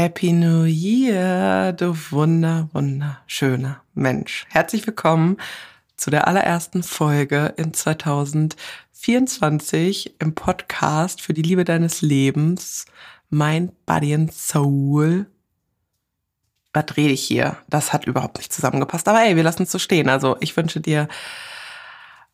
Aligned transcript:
Happy 0.00 0.32
New 0.32 0.62
Year, 0.62 1.72
du 1.72 1.92
wunder, 2.12 2.68
wunderschöner 2.72 3.82
Mensch. 3.94 4.46
Herzlich 4.48 4.86
willkommen 4.86 5.38
zu 5.96 6.12
der 6.12 6.28
allerersten 6.28 6.84
Folge 6.84 7.52
in 7.56 7.74
2024 7.74 10.14
im 10.20 10.36
Podcast 10.36 11.20
für 11.20 11.34
die 11.34 11.42
Liebe 11.42 11.64
deines 11.64 12.00
Lebens, 12.00 12.86
Mind, 13.28 13.72
Body 13.86 14.14
and 14.14 14.32
Soul. 14.32 15.26
Was 16.72 16.96
rede 16.96 17.14
ich 17.14 17.24
hier? 17.24 17.56
Das 17.68 17.92
hat 17.92 18.06
überhaupt 18.06 18.38
nicht 18.38 18.52
zusammengepasst. 18.52 19.08
Aber 19.08 19.22
ey, 19.22 19.34
wir 19.34 19.42
lassen 19.42 19.64
es 19.64 19.72
so 19.72 19.80
stehen. 19.80 20.08
Also 20.08 20.36
ich 20.38 20.56
wünsche 20.56 20.80
dir 20.80 21.08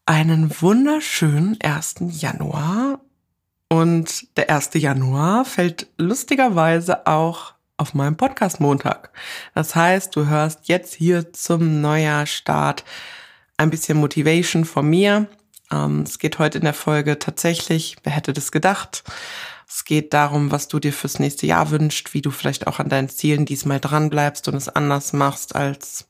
einen 0.05 0.55
wunderschönen 0.61 1.59
1. 1.63 1.95
Januar. 2.21 3.01
Und 3.71 4.37
der 4.37 4.51
1. 4.51 4.73
Januar 4.75 5.47
fällt 5.47 5.87
lustigerweise 5.97 7.07
auch 7.07 7.54
auf 7.77 7.95
meinem 7.95 8.17
Podcast 8.17 8.61
Montag. 8.61 9.11
Das 9.55 9.75
heißt, 9.75 10.15
du 10.15 10.27
hörst 10.27 10.69
jetzt 10.69 10.95
hier 10.95 11.33
zum 11.33 11.81
Neujahrstart 11.81 12.85
ein 13.57 13.71
bisschen 13.71 13.99
Motivation 13.99 14.65
von 14.65 14.89
mir. 14.89 15.29
Ähm, 15.73 16.03
es 16.03 16.19
geht 16.19 16.39
heute 16.39 16.59
in 16.59 16.65
der 16.65 16.75
Folge 16.75 17.19
tatsächlich, 17.19 17.97
wer 18.05 18.13
hätte 18.13 18.33
das 18.33 18.53
gedacht? 18.53 19.03
Es 19.69 19.85
geht 19.85 20.15
darum, 20.15 20.53
was 20.53 20.69
du 20.69 20.79
dir 20.79 20.93
fürs 20.93 21.19
nächste 21.19 21.47
Jahr 21.47 21.71
wünschst, 21.71 22.15
wie 22.15 22.23
du 22.23 22.31
vielleicht 22.31 22.67
auch 22.67 22.79
an 22.79 22.89
deinen 22.89 23.09
Zielen 23.09 23.45
diesmal 23.45 23.81
dran 23.81 24.11
bleibst 24.11 24.47
und 24.47 24.55
es 24.55 24.69
anders 24.69 25.13
machst 25.13 25.57
als 25.57 26.09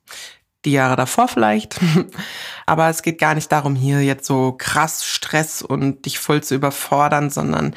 die 0.65 0.73
Jahre 0.73 0.97
davor 0.97 1.29
vielleicht. 1.29 1.81
Aber 2.67 2.89
es 2.89 3.03
geht 3.03 3.19
gar 3.19 3.35
nicht 3.35 3.51
darum, 3.53 3.75
hier 3.75 4.03
jetzt 4.03 4.27
so 4.27 4.53
krass 4.53 5.05
Stress 5.05 5.63
und 5.63 6.05
dich 6.05 6.19
voll 6.19 6.43
zu 6.43 6.55
überfordern, 6.55 7.31
sondern 7.31 7.75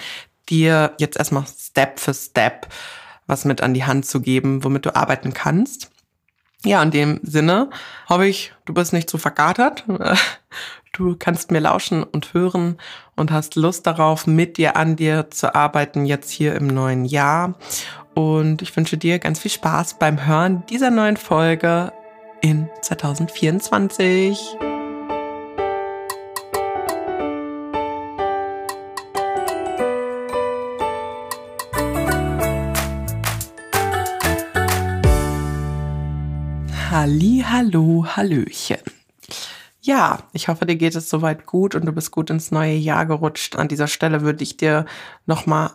dir 0.50 0.94
jetzt 0.98 1.18
erstmal 1.18 1.46
Step 1.48 2.00
für 2.00 2.14
Step 2.14 2.68
was 3.28 3.46
mit 3.46 3.62
an 3.62 3.74
die 3.74 3.86
Hand 3.86 4.06
zu 4.06 4.22
geben, 4.22 4.64
womit 4.64 4.86
du 4.86 4.96
arbeiten 4.96 5.34
kannst. 5.34 5.92
Ja, 6.66 6.82
in 6.82 6.92
dem 6.92 7.20
Sinne 7.24 7.70
hoffe 8.10 8.26
ich, 8.26 8.54
du 8.66 8.74
bist 8.74 8.94
nicht 8.94 9.10
zu 9.10 9.18
vergatert. 9.18 9.86
Du 10.94 11.16
kannst 11.16 11.52
mir 11.52 11.60
lauschen 11.60 12.02
und 12.04 12.34
hören 12.34 12.78
und 13.16 13.30
hast 13.30 13.56
Lust 13.56 13.86
darauf, 13.86 14.26
mit 14.26 14.58
dir 14.58 14.76
an 14.76 14.96
dir 14.96 15.30
zu 15.30 15.54
arbeiten, 15.54 16.08
jetzt 16.08 16.32
hier 16.32 16.56
im 16.56 16.66
neuen 16.66 17.06
Jahr. 17.06 17.54
Und 18.16 18.64
ich 18.64 18.76
wünsche 18.76 18.98
dir 18.98 19.20
ganz 19.20 19.38
viel 19.38 19.52
Spaß 19.52 20.00
beim 20.00 20.26
Hören 20.26 20.64
dieser 20.72 20.90
neuen 20.90 21.18
Folge 21.18 21.94
in 22.42 22.68
2024. 22.82 24.58
Halli, 37.00 37.46
hallo, 37.48 38.08
hallöchen. 38.08 38.80
Ja, 39.82 40.24
ich 40.34 40.48
hoffe, 40.48 40.66
dir 40.66 40.78
geht 40.78 40.96
es 40.96 41.12
soweit 41.12 41.46
gut 41.46 41.76
und 41.76 41.86
du 41.86 41.92
bist 41.92 42.10
gut 42.10 42.32
ins 42.32 42.50
neue 42.50 42.74
Jahr 42.74 43.06
gerutscht. 43.06 43.56
An 43.56 43.68
dieser 43.68 43.86
Stelle 43.86 44.22
würde 44.22 44.42
ich 44.42 44.58
dir 44.58 44.88
nochmal 45.28 45.70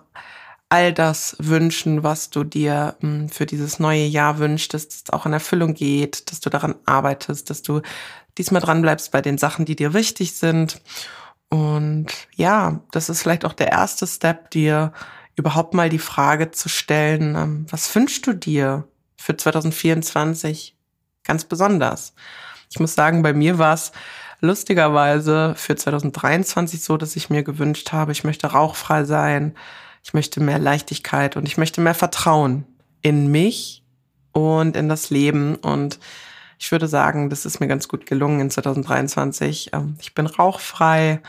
all 0.69 0.93
das 0.93 1.37
wünschen, 1.39 2.03
was 2.03 2.31
du 2.31 2.43
dir 2.43 2.97
hm, 3.03 3.28
für 3.28 3.47
dieses 3.47 3.78
neue 3.78 4.05
Jahr 4.05 4.41
wünschst, 4.41 4.75
dass 4.75 4.87
es 4.87 5.05
auch 5.11 5.25
in 5.25 5.33
Erfüllung 5.33 5.75
geht, 5.75 6.28
dass 6.33 6.41
du 6.41 6.50
daran 6.50 6.75
arbeitest, 6.87 7.50
dass 7.50 7.62
du 7.62 7.83
diesmal 8.37 8.61
dran 8.61 8.83
bleibst 8.83 9.12
bei 9.12 9.23
den 9.23 9.39
Sachen, 9.39 9.65
die 9.65 9.77
dir 9.77 9.95
wichtig 9.95 10.33
sind. 10.33 10.83
Und 11.50 12.09
ja, 12.34 12.81
das 12.91 13.09
ist 13.09 13.23
vielleicht 13.23 13.45
auch 13.45 13.53
der 13.53 13.70
erste 13.70 14.09
Step, 14.09 14.50
dir 14.50 14.93
überhaupt 15.37 15.73
mal 15.73 15.89
die 15.89 16.00
Frage 16.00 16.50
zu 16.50 16.69
stellen, 16.69 17.37
ähm, 17.37 17.67
was 17.70 17.95
wünschst 17.95 18.27
du 18.27 18.33
dir 18.33 18.89
für 19.17 19.37
2024 19.37 20.77
ganz 21.25 21.45
besonders? 21.45 22.15
Ich 22.70 22.81
muss 22.81 22.95
sagen, 22.95 23.23
bei 23.23 23.33
mir 23.33 23.59
war 23.59 23.75
es 23.75 23.92
lustigerweise 24.41 25.55
für 25.56 25.77
2023 25.77 26.83
so, 26.83 26.97
dass 26.97 27.16
ich 27.16 27.31
mir 27.31 27.43
gewünscht 27.43 27.93
habe, 27.93 28.12
ich 28.12 28.25
möchte 28.25 28.49
rauchfrei 28.49 29.05
sein, 29.05 29.55
ich 30.03 30.15
möchte 30.15 30.41
mehr 30.41 30.59
Leichtigkeit 30.59 31.37
und 31.37 31.47
ich 31.47 31.56
möchte 31.56 31.81
mehr 31.81 31.94
Vertrauen 31.94 32.66
in 33.03 33.28
mich 33.28 33.84
und 34.32 34.77
in 34.77 34.88
das 34.88 35.11
Leben. 35.11 35.55
Und 35.56 36.00
ich 36.59 36.72
würde 36.72 36.88
sagen, 36.88 37.31
das 37.31 37.44
ist 37.44 37.61
mir 37.61 37.69
ganz 37.69 37.88
gut 37.88 38.06
gelungen 38.06 38.41
in 38.41 38.50
2023. 38.50 39.71
Ähm, 39.72 39.97
ich 40.00 40.15
bin 40.15 40.27
rauchfrei. 40.27 41.21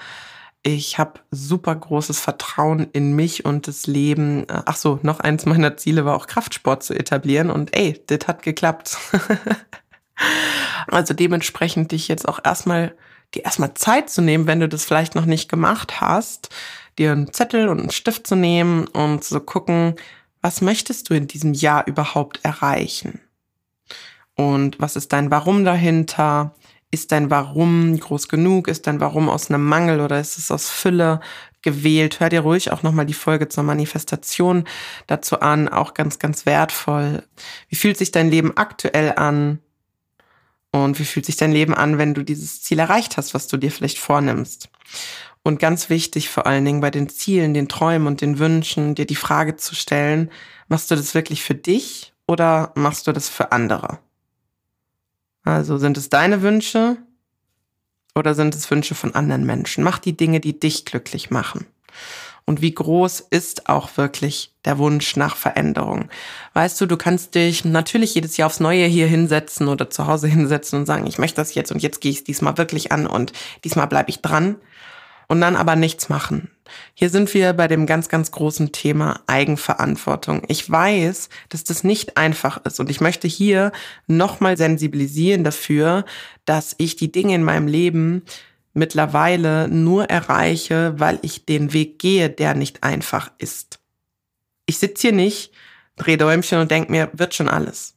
Ich 0.64 0.98
habe 0.98 1.20
super 1.30 1.76
großes 1.76 2.20
Vertrauen 2.20 2.88
in 2.94 3.16
mich 3.16 3.46
und 3.46 3.68
das 3.68 3.86
Leben. 3.86 4.48
Äh, 4.50 4.64
ach 4.66 4.78
so, 4.78 5.00
noch 5.03 5.20
eins 5.20 5.46
meiner 5.46 5.78
Ziele 5.78 6.06
war 6.06 6.16
auch 6.16 6.28
Kraftsport 6.28 6.84
zu 6.84 6.94
etablieren 6.94 7.52
und 7.52 7.76
ey, 7.76 8.02
das 8.08 8.28
hat 8.28 8.42
geklappt. 8.42 8.98
also 10.88 11.13
dementsprechend 11.13 11.91
dich 11.91 12.07
jetzt 12.07 12.28
auch 12.28 12.40
erstmal 12.44 12.96
dir 13.34 13.46
erstmal 13.46 13.74
Zeit 13.74 14.09
zu 14.09 14.22
nehmen, 14.22 14.47
wenn 14.47 14.59
du 14.59 14.69
das 14.69 14.85
vielleicht 14.85 15.16
noch 15.16 15.25
nicht 15.25 15.50
gemacht 15.50 16.01
hast, 16.01 16.50
dir 16.97 17.12
einen 17.12 17.34
Zettel 17.34 17.68
und 17.68 17.79
einen 17.79 17.91
Stift 17.91 18.28
zu 18.28 18.35
nehmen 18.35 18.88
und 18.88 19.23
zu 19.23 19.40
gucken, 19.40 19.96
was 20.41 20.62
möchtest 20.62 21.09
du 21.09 21.13
in 21.13 21.28
diesem 21.28 21.53
Jahr 21.53 21.88
überhaupt 21.88 22.41
erreichen? 22.44 23.22
Und 24.35 24.79
was 24.79 24.96
ist 24.96 25.13
dein 25.13 25.31
Warum 25.31 25.63
dahinter? 25.63 26.56
Ist 26.91 27.12
dein 27.12 27.29
Warum 27.29 27.97
groß 27.97 28.28
genug? 28.28 28.68
Ist 28.68 28.88
dein 28.88 29.00
Warum 29.00 29.29
aus 29.29 29.50
einem 29.50 29.66
Mangel 29.66 30.02
oder 30.02 30.19
ist 30.19 30.38
es 30.38 30.52
aus 30.52 30.69
Fülle 30.69 31.22
gewählt? 31.62 32.19
Hör 32.19 32.29
dir 32.29 32.41
ruhig 32.41 32.72
auch 32.72 32.84
nochmal 32.84 33.06
die 33.06 33.13
Folge 33.13 33.47
zur 33.47 33.63
Manifestation 33.63 34.66
dazu 35.07 35.40
an, 35.40 35.69
auch 35.69 35.94
ganz, 35.94 36.19
ganz 36.19 36.46
wertvoll. 36.46 37.23
Wie 37.69 37.75
fühlt 37.75 37.97
sich 37.97 38.12
dein 38.12 38.29
Leben 38.29 38.57
aktuell 38.57 39.13
an? 39.16 39.59
Und 40.73 40.97
wie 40.97 41.06
fühlt 41.06 41.28
sich 41.28 41.38
dein 41.38 41.51
Leben 41.51 41.75
an, 41.75 42.00
wenn 42.00 42.16
du 42.16 42.23
dieses 42.23 42.63
Ziel 42.63 42.79
erreicht 42.79 43.16
hast, 43.16 43.35
was 43.35 43.47
du 43.47 43.57
dir 43.57 43.72
vielleicht 43.72 44.00
vornimmst? 44.00 44.69
Und 45.44 45.59
ganz 45.59 45.89
wichtig 45.89 46.29
vor 46.29 46.47
allen 46.47 46.66
Dingen 46.66 46.81
bei 46.81 46.89
den 46.89 47.09
Zielen, 47.09 47.53
den 47.53 47.69
Träumen 47.69 48.07
und 48.07 48.22
den 48.22 48.39
Wünschen, 48.39 48.95
dir 48.95 49.06
die 49.06 49.16
Frage 49.16 49.56
zu 49.56 49.75
stellen, 49.75 50.31
machst 50.69 50.89
du 50.89 50.95
das 50.95 51.13
wirklich 51.13 51.44
für 51.44 51.53
dich 51.53 52.13
oder 52.28 52.72
machst 52.75 53.06
du 53.06 53.11
das 53.11 53.29
für 53.29 53.51
andere? 53.51 54.00
Also 55.44 55.78
sind 55.78 55.95
es 55.95 56.09
deine 56.09 56.41
Wünsche 56.41 56.97
oder 58.16 58.34
sind 58.34 58.55
es 58.55 58.72
Wünsche 58.72 58.95
von 58.95 59.13
anderen 59.13 59.45
Menschen? 59.45 59.84
Mach 59.84 60.00
die 60.00 60.17
Dinge, 60.17 60.40
die 60.40 60.59
dich 60.59 60.85
glücklich 60.85 61.29
machen. 61.29 61.67
Und 62.46 62.62
wie 62.62 62.74
groß 62.74 63.22
ist 63.30 63.70
auch 63.70 63.96
wirklich 63.96 64.52
der 64.66 64.78
Wunsch 64.78 65.16
nach 65.16 65.36
Veränderung? 65.36 66.09
Weißt 66.54 66.80
du, 66.81 66.86
du 66.86 66.98
kannst 66.98 67.36
dich 67.36 67.64
natürlich 67.64 68.16
jedes 68.16 68.36
Jahr 68.36 68.48
aufs 68.48 68.59
Neue 68.59 68.86
hier 68.86 69.08
hinsetzen 69.08 69.68
oder 69.70 69.90
zu 69.90 70.08
Hause 70.08 70.28
hinsetzen 70.28 70.80
und 70.80 70.86
sagen, 70.86 71.08
ich 71.08 71.18
möchte 71.18 71.38
das 71.38 71.56
jetzt 71.56 71.72
und 71.72 71.82
jetzt 71.82 72.02
gehe 72.02 72.12
ich 72.12 72.18
es 72.18 72.24
diesmal 72.24 72.58
wirklich 72.58 72.92
an 72.92 73.08
und 73.08 73.32
diesmal 73.64 73.88
bleibe 73.88 74.09
ich 74.09 74.22
dran 74.22 74.58
und 75.28 75.42
dann 75.42 75.56
aber 75.56 75.76
nichts 75.76 76.09
machen. 76.09 76.52
Hier 76.94 77.09
sind 77.09 77.34
wir 77.34 77.53
bei 77.53 77.68
dem 77.68 77.86
ganz, 77.86 78.09
ganz 78.09 78.32
großen 78.32 78.72
Thema 78.72 79.22
Eigenverantwortung. 79.28 80.44
Ich 80.48 80.70
weiß, 80.70 81.30
dass 81.50 81.64
das 81.64 81.84
nicht 81.84 82.18
einfach 82.18 82.64
ist 82.66 82.80
und 82.80 82.90
ich 82.90 83.02
möchte 83.02 83.28
hier 83.28 83.72
nochmal 84.08 84.58
sensibilisieren 84.58 85.44
dafür, 85.44 86.06
dass 86.46 86.76
ich 86.78 86.96
die 86.96 87.12
Dinge 87.12 87.36
in 87.36 87.44
meinem 87.44 87.68
Leben 87.68 88.24
mittlerweile 88.73 89.67
nur 89.67 90.06
erreiche, 90.09 90.94
weil 90.97 91.19
ich 91.22 91.45
den 91.45 91.73
Weg 91.73 92.00
gehe, 92.00 92.29
der 92.29 92.53
nicht 92.56 92.84
einfach 92.84 93.31
ist. 93.38 93.79
Ich 94.66 94.78
sitze 94.78 95.09
hier 95.09 95.16
nicht, 95.16 95.51
drehe 95.95 96.17
Däumchen 96.17 96.59
und 96.59 96.72
denke 96.72 96.91
mir, 96.91 97.09
wird 97.13 97.34
schon 97.34 97.50
alles 97.50 97.93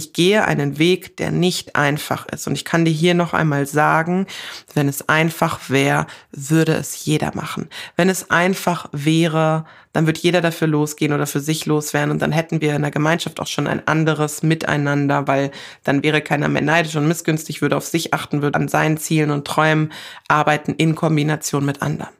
ich 0.00 0.14
gehe 0.14 0.44
einen 0.44 0.78
Weg, 0.78 1.18
der 1.18 1.30
nicht 1.30 1.76
einfach 1.76 2.26
ist. 2.26 2.46
Und 2.46 2.54
ich 2.54 2.64
kann 2.64 2.86
dir 2.86 2.90
hier 2.90 3.12
noch 3.12 3.34
einmal 3.34 3.66
sagen, 3.66 4.26
wenn 4.72 4.88
es 4.88 5.08
einfach 5.08 5.68
wäre, 5.68 6.06
würde 6.32 6.72
es 6.72 7.04
jeder 7.04 7.34
machen. 7.34 7.68
Wenn 7.96 8.08
es 8.08 8.30
einfach 8.30 8.88
wäre, 8.92 9.66
dann 9.92 10.06
würde 10.06 10.20
jeder 10.20 10.40
dafür 10.40 10.68
losgehen 10.68 11.12
oder 11.12 11.26
für 11.26 11.40
sich 11.40 11.66
loswerden 11.66 12.10
und 12.10 12.22
dann 12.22 12.32
hätten 12.32 12.62
wir 12.62 12.74
in 12.74 12.82
der 12.82 12.90
Gemeinschaft 12.90 13.40
auch 13.40 13.46
schon 13.46 13.66
ein 13.66 13.86
anderes 13.86 14.42
Miteinander, 14.42 15.26
weil 15.26 15.50
dann 15.84 16.02
wäre 16.02 16.22
keiner 16.22 16.48
mehr 16.48 16.62
neidisch 16.62 16.96
und 16.96 17.08
missgünstig, 17.08 17.60
würde 17.60 17.76
auf 17.76 17.86
sich 17.86 18.14
achten, 18.14 18.40
würde 18.40 18.58
an 18.58 18.68
seinen 18.68 18.96
Zielen 18.96 19.30
und 19.30 19.46
Träumen 19.46 19.92
arbeiten 20.28 20.74
in 20.74 20.94
Kombination 20.94 21.64
mit 21.64 21.82
anderen. 21.82 22.14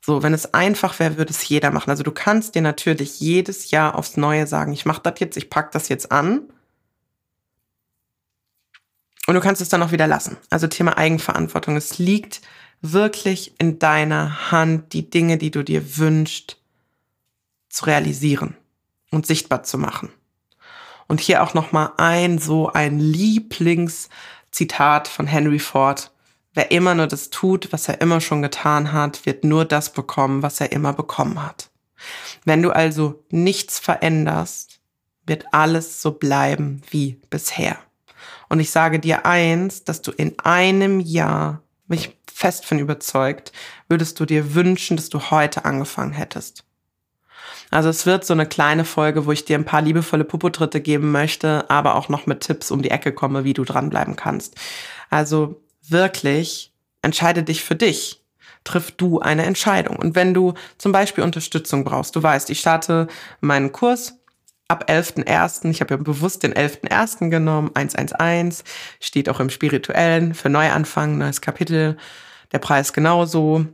So, 0.00 0.22
wenn 0.22 0.32
es 0.32 0.54
einfach 0.54 0.98
wäre, 1.00 1.18
würde 1.18 1.32
es 1.32 1.48
jeder 1.48 1.72
machen. 1.72 1.90
Also 1.90 2.02
du 2.02 2.12
kannst 2.12 2.54
dir 2.54 2.62
natürlich 2.62 3.18
jedes 3.18 3.70
Jahr 3.70 3.96
aufs 3.96 4.16
Neue 4.16 4.46
sagen, 4.46 4.72
ich 4.72 4.86
mache 4.86 5.02
das 5.02 5.14
jetzt, 5.18 5.36
ich 5.36 5.50
pack 5.50 5.72
das 5.72 5.88
jetzt 5.88 6.12
an 6.12 6.42
und 9.30 9.36
du 9.36 9.40
kannst 9.40 9.62
es 9.62 9.68
dann 9.68 9.84
auch 9.84 9.92
wieder 9.92 10.08
lassen. 10.08 10.38
Also 10.50 10.66
Thema 10.66 10.98
Eigenverantwortung. 10.98 11.76
Es 11.76 11.98
liegt 11.98 12.40
wirklich 12.80 13.54
in 13.58 13.78
deiner 13.78 14.50
Hand, 14.50 14.92
die 14.92 15.08
Dinge, 15.08 15.38
die 15.38 15.52
du 15.52 15.62
dir 15.62 15.98
wünschst, 15.98 16.56
zu 17.68 17.84
realisieren 17.84 18.56
und 19.12 19.28
sichtbar 19.28 19.62
zu 19.62 19.78
machen. 19.78 20.08
Und 21.06 21.20
hier 21.20 21.44
auch 21.44 21.54
noch 21.54 21.70
mal 21.70 21.92
ein 21.96 22.40
so 22.40 22.72
ein 22.72 22.98
Lieblingszitat 22.98 25.06
von 25.06 25.28
Henry 25.28 25.60
Ford. 25.60 26.10
Wer 26.52 26.72
immer 26.72 26.96
nur 26.96 27.06
das 27.06 27.30
tut, 27.30 27.72
was 27.72 27.86
er 27.86 28.00
immer 28.00 28.20
schon 28.20 28.42
getan 28.42 28.90
hat, 28.90 29.26
wird 29.26 29.44
nur 29.44 29.64
das 29.64 29.92
bekommen, 29.92 30.42
was 30.42 30.60
er 30.60 30.72
immer 30.72 30.92
bekommen 30.92 31.40
hat. 31.40 31.70
Wenn 32.44 32.62
du 32.62 32.72
also 32.72 33.22
nichts 33.30 33.78
veränderst, 33.78 34.80
wird 35.24 35.44
alles 35.52 36.02
so 36.02 36.10
bleiben 36.10 36.82
wie 36.90 37.20
bisher. 37.30 37.78
Und 38.50 38.60
ich 38.60 38.70
sage 38.70 38.98
dir 38.98 39.24
eins, 39.24 39.84
dass 39.84 40.02
du 40.02 40.10
in 40.10 40.38
einem 40.40 41.00
Jahr, 41.00 41.62
bin 41.86 41.98
ich 41.98 42.18
fest 42.30 42.66
von 42.66 42.80
überzeugt, 42.80 43.52
würdest 43.88 44.18
du 44.18 44.26
dir 44.26 44.54
wünschen, 44.54 44.96
dass 44.96 45.08
du 45.08 45.30
heute 45.30 45.64
angefangen 45.64 46.12
hättest. 46.12 46.64
Also 47.70 47.88
es 47.88 48.06
wird 48.06 48.24
so 48.24 48.32
eine 48.32 48.46
kleine 48.46 48.84
Folge, 48.84 49.24
wo 49.24 49.32
ich 49.32 49.44
dir 49.44 49.56
ein 49.56 49.64
paar 49.64 49.82
liebevolle 49.82 50.24
Popotritte 50.24 50.80
geben 50.80 51.12
möchte, 51.12 51.70
aber 51.70 51.94
auch 51.94 52.08
noch 52.08 52.26
mit 52.26 52.40
Tipps 52.40 52.72
um 52.72 52.82
die 52.82 52.90
Ecke 52.90 53.12
komme, 53.12 53.44
wie 53.44 53.54
du 53.54 53.64
dranbleiben 53.64 54.16
kannst. 54.16 54.56
Also 55.10 55.62
wirklich 55.88 56.72
entscheide 57.02 57.44
dich 57.44 57.62
für 57.62 57.76
dich. 57.76 58.24
Triff 58.64 58.90
du 58.90 59.20
eine 59.20 59.46
Entscheidung. 59.46 59.96
Und 59.96 60.16
wenn 60.16 60.34
du 60.34 60.54
zum 60.76 60.90
Beispiel 60.90 61.22
Unterstützung 61.22 61.84
brauchst, 61.84 62.16
du 62.16 62.22
weißt, 62.22 62.50
ich 62.50 62.58
starte 62.58 63.06
meinen 63.40 63.70
Kurs 63.70 64.19
ab 64.70 64.86
11.01. 64.88 65.70
Ich 65.70 65.80
habe 65.80 65.94
ja 65.94 65.96
bewusst 65.98 66.42
den 66.42 66.54
11.01. 66.54 67.28
genommen, 67.28 67.70
111, 67.74 68.62
steht 69.00 69.28
auch 69.28 69.40
im 69.40 69.50
Spirituellen 69.50 70.34
für 70.34 70.48
Neuanfang, 70.48 71.18
neues 71.18 71.40
Kapitel. 71.40 71.96
Der 72.52 72.58
Preis 72.58 72.92
genauso 72.92 73.66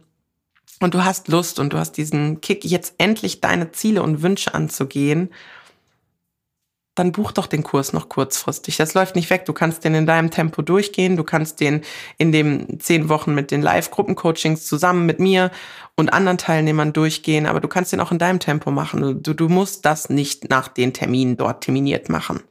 und 0.80 0.94
du 0.94 1.04
hast 1.04 1.28
Lust 1.28 1.58
und 1.58 1.72
du 1.72 1.78
hast 1.78 1.92
diesen 1.92 2.40
Kick, 2.40 2.64
jetzt 2.64 2.94
endlich 2.98 3.40
deine 3.40 3.72
Ziele 3.72 4.02
und 4.02 4.22
Wünsche 4.22 4.54
anzugehen, 4.54 5.30
dann 6.96 7.12
buch 7.12 7.30
doch 7.30 7.46
den 7.46 7.62
Kurs 7.62 7.92
noch 7.92 8.08
kurzfristig. 8.08 8.78
Das 8.78 8.94
läuft 8.94 9.14
nicht 9.14 9.30
weg. 9.30 9.44
Du 9.44 9.52
kannst 9.52 9.84
den 9.84 9.94
in 9.94 10.06
deinem 10.06 10.30
Tempo 10.30 10.62
durchgehen. 10.62 11.16
Du 11.16 11.24
kannst 11.24 11.60
den 11.60 11.82
in 12.18 12.32
den 12.32 12.80
zehn 12.80 13.08
Wochen 13.08 13.34
mit 13.34 13.50
den 13.50 13.62
Live-Gruppencoachings 13.62 14.66
zusammen 14.66 15.06
mit 15.06 15.20
mir 15.20 15.50
und 15.94 16.12
anderen 16.12 16.38
Teilnehmern 16.38 16.92
durchgehen. 16.92 17.46
Aber 17.46 17.60
du 17.60 17.68
kannst 17.68 17.92
den 17.92 18.00
auch 18.00 18.12
in 18.12 18.18
deinem 18.18 18.40
Tempo 18.40 18.70
machen. 18.70 19.22
Du, 19.22 19.34
du 19.34 19.48
musst 19.48 19.84
das 19.84 20.10
nicht 20.10 20.50
nach 20.50 20.68
den 20.68 20.92
Terminen 20.92 21.36
dort 21.36 21.62
terminiert 21.62 22.08
machen. 22.08 22.42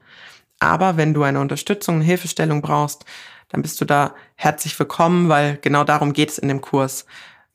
Aber 0.59 0.95
wenn 0.95 1.13
du 1.13 1.24
eine 1.24 1.42
Unterstützung, 1.42 1.95
eine 1.95 2.06
Hilfestellung 2.06 2.62
brauchst, 2.62 3.03
dann 3.50 3.62
bist 3.62 3.81
du 3.81 3.86
da 3.86 4.13
herzlich 4.36 4.77
willkommen, 4.80 5.27
weil 5.27 5.57
genau 5.62 5.83
darum 5.83 6.13
geht 6.13 6.30
es 6.30 6.38
in 6.38 6.47
dem 6.47 6.62
Kurs 6.62 7.06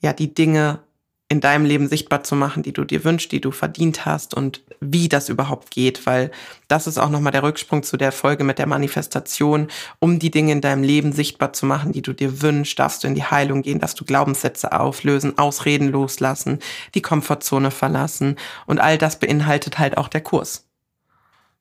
ja, 0.01 0.13
die 0.13 0.35
Dinge 0.35 0.81
in 1.31 1.41
deinem 1.41 1.65
Leben 1.65 1.89
sichtbar 1.89 2.25
zu 2.25 2.35
machen, 2.35 2.65
die 2.65 2.73
du 2.73 2.83
dir 2.83 3.05
wünschst, 3.05 3.31
die 3.31 3.41
du 3.41 3.53
verdient 3.53 4.05
hast 4.05 4.35
und 4.35 4.63
wie 4.81 5.09
das 5.09 5.29
überhaupt 5.29 5.71
geht, 5.71 6.05
weil 6.05 6.33
das 6.67 6.89
ist 6.89 6.99
auch 6.99 7.09
nochmal 7.09 7.31
der 7.31 7.45
Rücksprung 7.45 7.85
zu 7.85 7.97
der 7.97 8.11
Folge 8.11 8.43
mit 8.43 8.59
der 8.59 8.67
Manifestation. 8.67 9.69
Um 10.01 10.19
die 10.19 10.33
Dinge 10.33 10.51
in 10.51 10.61
deinem 10.61 10.83
Leben 10.83 11.13
sichtbar 11.13 11.53
zu 11.53 11.67
machen, 11.67 11.93
die 11.93 12.03
du 12.03 12.13
dir 12.13 12.43
wünschst, 12.43 12.77
darfst 12.81 13.05
du 13.05 13.07
in 13.07 13.15
die 13.15 13.23
Heilung 13.23 13.63
gehen, 13.63 13.79
darfst 13.79 14.01
du 14.01 14.05
Glaubenssätze 14.05 14.73
auflösen, 14.73 15.39
Ausreden 15.39 15.93
loslassen, 15.93 16.59
die 16.97 17.03
Komfortzone 17.03 17.71
verlassen 17.71 18.35
und 18.67 18.81
all 18.81 18.99
das 18.99 19.21
beinhaltet 19.21 19.79
halt 19.79 19.99
auch 19.99 20.09
der 20.09 20.23
Kurs. 20.23 20.67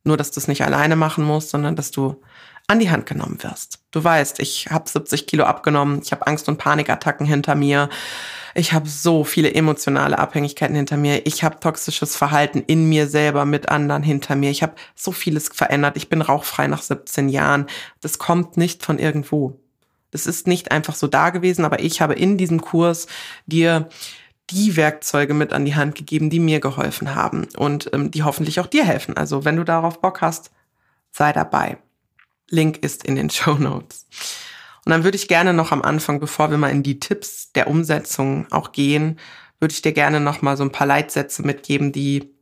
Nur, 0.03 0.17
dass 0.17 0.31
du 0.31 0.39
es 0.39 0.47
nicht 0.47 0.63
alleine 0.63 0.95
machen 0.95 1.23
musst, 1.23 1.51
sondern 1.51 1.75
dass 1.75 1.91
du 1.91 2.19
an 2.69 2.79
die 2.79 2.91
Hand 2.91 3.07
genommen 3.07 3.41
wirst. 3.41 3.79
Du 3.91 4.03
weißt, 4.03 4.39
ich 4.39 4.67
habe 4.69 4.87
70 4.87 5.25
Kilo 5.25 5.43
abgenommen, 5.43 6.01
ich 6.03 6.11
habe 6.11 6.27
Angst- 6.27 6.47
und 6.47 6.57
Panikattacken 6.57 7.25
hinter 7.25 7.55
mir, 7.55 7.89
ich 8.53 8.73
habe 8.73 8.87
so 8.87 9.23
viele 9.23 9.53
emotionale 9.53 10.19
Abhängigkeiten 10.19 10.75
hinter 10.75 10.95
mir, 10.95 11.25
ich 11.25 11.43
habe 11.43 11.59
toxisches 11.59 12.15
Verhalten 12.15 12.63
in 12.67 12.87
mir 12.87 13.07
selber 13.07 13.45
mit 13.45 13.69
anderen 13.69 14.03
hinter 14.03 14.35
mir, 14.35 14.51
ich 14.51 14.61
habe 14.61 14.75
so 14.95 15.11
vieles 15.11 15.49
verändert, 15.49 15.97
ich 15.97 16.09
bin 16.09 16.21
rauchfrei 16.21 16.67
nach 16.67 16.83
17 16.83 17.29
Jahren. 17.29 17.65
Das 18.01 18.19
kommt 18.19 18.55
nicht 18.55 18.83
von 18.83 18.99
irgendwo. 18.99 19.59
Das 20.11 20.27
ist 20.27 20.47
nicht 20.47 20.71
einfach 20.71 20.93
so 20.93 21.07
da 21.07 21.31
gewesen, 21.31 21.65
aber 21.65 21.79
ich 21.79 22.01
habe 22.01 22.13
in 22.13 22.37
diesem 22.37 22.61
Kurs 22.61 23.07
dir 23.47 23.89
die 24.51 24.75
Werkzeuge 24.75 25.33
mit 25.33 25.53
an 25.53 25.65
die 25.65 25.75
Hand 25.75 25.95
gegeben, 25.95 26.29
die 26.29 26.39
mir 26.39 26.59
geholfen 26.59 27.15
haben 27.15 27.47
und 27.57 27.89
ähm, 27.93 28.11
die 28.11 28.23
hoffentlich 28.23 28.59
auch 28.59 28.67
dir 28.67 28.85
helfen. 28.85 29.17
Also 29.17 29.43
wenn 29.43 29.55
du 29.55 29.63
darauf 29.63 30.01
Bock 30.01 30.21
hast, 30.21 30.51
sei 31.11 31.33
dabei. 31.33 31.79
Link 32.49 32.77
ist 32.77 33.03
in 33.03 33.15
den 33.15 33.29
Show 33.29 33.55
Notes. 33.55 34.05
Und 34.85 34.91
dann 34.91 35.03
würde 35.03 35.17
ich 35.17 35.27
gerne 35.27 35.53
noch 35.53 35.71
am 35.71 35.81
Anfang, 35.81 36.19
bevor 36.19 36.51
wir 36.51 36.57
mal 36.57 36.71
in 36.71 36.83
die 36.83 36.99
Tipps 36.99 37.51
der 37.51 37.67
Umsetzung 37.67 38.47
auch 38.51 38.71
gehen, 38.71 39.19
würde 39.59 39.73
ich 39.73 39.81
dir 39.81 39.91
gerne 39.91 40.19
noch 40.19 40.41
mal 40.41 40.57
so 40.57 40.63
ein 40.63 40.71
paar 40.71 40.87
Leitsätze 40.87 41.43
mitgeben, 41.43 41.91
die 41.91 42.33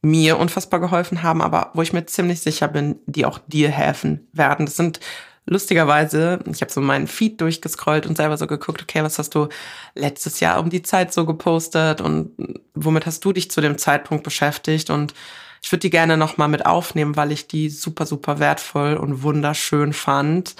mir 0.00 0.38
unfassbar 0.38 0.80
geholfen 0.80 1.22
haben, 1.22 1.40
aber 1.40 1.70
wo 1.74 1.82
ich 1.82 1.92
mir 1.92 2.04
ziemlich 2.06 2.40
sicher 2.40 2.66
bin, 2.66 2.96
die 3.06 3.24
auch 3.24 3.38
dir 3.46 3.70
helfen 3.70 4.26
werden. 4.32 4.66
Das 4.66 4.76
sind 4.76 4.98
lustigerweise, 5.46 6.40
ich 6.50 6.60
habe 6.60 6.72
so 6.72 6.80
meinen 6.80 7.06
Feed 7.06 7.40
durchgescrollt 7.40 8.06
und 8.06 8.16
selber 8.16 8.36
so 8.36 8.46
geguckt, 8.46 8.82
okay, 8.82 9.02
was 9.02 9.18
hast 9.18 9.34
du 9.34 9.48
letztes 9.94 10.40
Jahr 10.40 10.60
um 10.60 10.70
die 10.70 10.82
Zeit 10.82 11.12
so 11.12 11.26
gepostet 11.26 12.00
und 12.00 12.32
womit 12.74 13.06
hast 13.06 13.24
du 13.24 13.32
dich 13.32 13.50
zu 13.50 13.60
dem 13.60 13.78
Zeitpunkt 13.78 14.24
beschäftigt 14.24 14.90
und 14.90 15.14
ich 15.62 15.70
würde 15.70 15.80
die 15.80 15.90
gerne 15.90 16.16
nochmal 16.16 16.48
mit 16.48 16.66
aufnehmen, 16.66 17.16
weil 17.16 17.32
ich 17.32 17.46
die 17.46 17.70
super, 17.70 18.04
super 18.04 18.38
wertvoll 18.40 18.94
und 18.94 19.22
wunderschön 19.22 19.92
fand. 19.92 20.56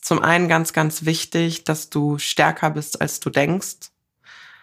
Zum 0.00 0.20
einen 0.20 0.48
ganz, 0.48 0.72
ganz 0.72 1.04
wichtig, 1.04 1.64
dass 1.64 1.88
du 1.88 2.18
stärker 2.18 2.70
bist, 2.70 3.00
als 3.00 3.20
du 3.20 3.30
denkst. 3.30 3.90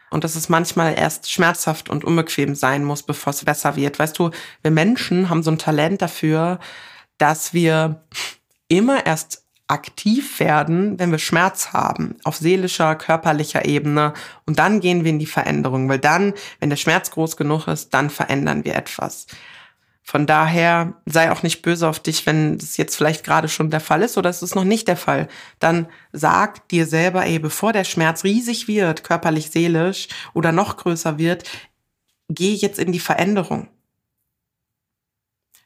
Und 0.09 0.23
dass 0.23 0.35
es 0.35 0.49
manchmal 0.49 0.97
erst 0.97 1.31
schmerzhaft 1.31 1.89
und 1.89 2.05
unbequem 2.05 2.55
sein 2.55 2.83
muss, 2.83 3.03
bevor 3.03 3.31
es 3.31 3.43
besser 3.43 3.75
wird. 3.75 3.99
Weißt 3.99 4.17
du, 4.17 4.31
wir 4.61 4.71
Menschen 4.71 5.29
haben 5.29 5.43
so 5.43 5.51
ein 5.51 5.57
Talent 5.57 6.01
dafür, 6.01 6.59
dass 7.17 7.53
wir 7.53 8.03
immer 8.69 9.05
erst 9.05 9.43
aktiv 9.67 10.39
werden, 10.39 10.97
wenn 10.97 11.11
wir 11.11 11.19
Schmerz 11.19 11.73
haben, 11.73 12.15
auf 12.23 12.37
seelischer, 12.37 12.95
körperlicher 12.95 13.65
Ebene. 13.65 14.13
Und 14.45 14.59
dann 14.59 14.79
gehen 14.79 15.03
wir 15.03 15.11
in 15.11 15.19
die 15.19 15.25
Veränderung, 15.25 15.89
weil 15.89 15.99
dann, 15.99 16.33
wenn 16.59 16.69
der 16.69 16.77
Schmerz 16.77 17.11
groß 17.11 17.35
genug 17.35 17.67
ist, 17.67 17.93
dann 17.93 18.09
verändern 18.09 18.63
wir 18.63 18.75
etwas. 18.75 19.27
Von 20.09 20.25
daher 20.25 20.93
sei 21.05 21.33
auch 21.33 21.43
nicht 21.43 21.63
böse 21.63 21.85
auf 21.85 21.99
dich, 21.99 22.25
wenn 22.25 22.57
das 22.57 22.77
jetzt 22.77 22.95
vielleicht 22.95 23.25
gerade 23.25 23.49
schon 23.49 23.69
der 23.69 23.81
Fall 23.81 24.01
ist 24.03 24.17
oder 24.17 24.29
es 24.29 24.41
ist 24.41 24.55
noch 24.55 24.63
nicht 24.63 24.87
der 24.87 24.95
Fall. 24.95 25.27
Dann 25.59 25.89
sag 26.13 26.69
dir 26.69 26.85
selber, 26.85 27.25
ey, 27.25 27.39
bevor 27.39 27.73
der 27.73 27.83
Schmerz 27.83 28.23
riesig 28.23 28.69
wird, 28.69 29.03
körperlich, 29.03 29.51
seelisch 29.51 30.07
oder 30.33 30.53
noch 30.53 30.77
größer 30.77 31.17
wird, 31.17 31.43
geh 32.29 32.53
jetzt 32.53 32.79
in 32.79 32.93
die 32.93 33.01
Veränderung. 33.01 33.67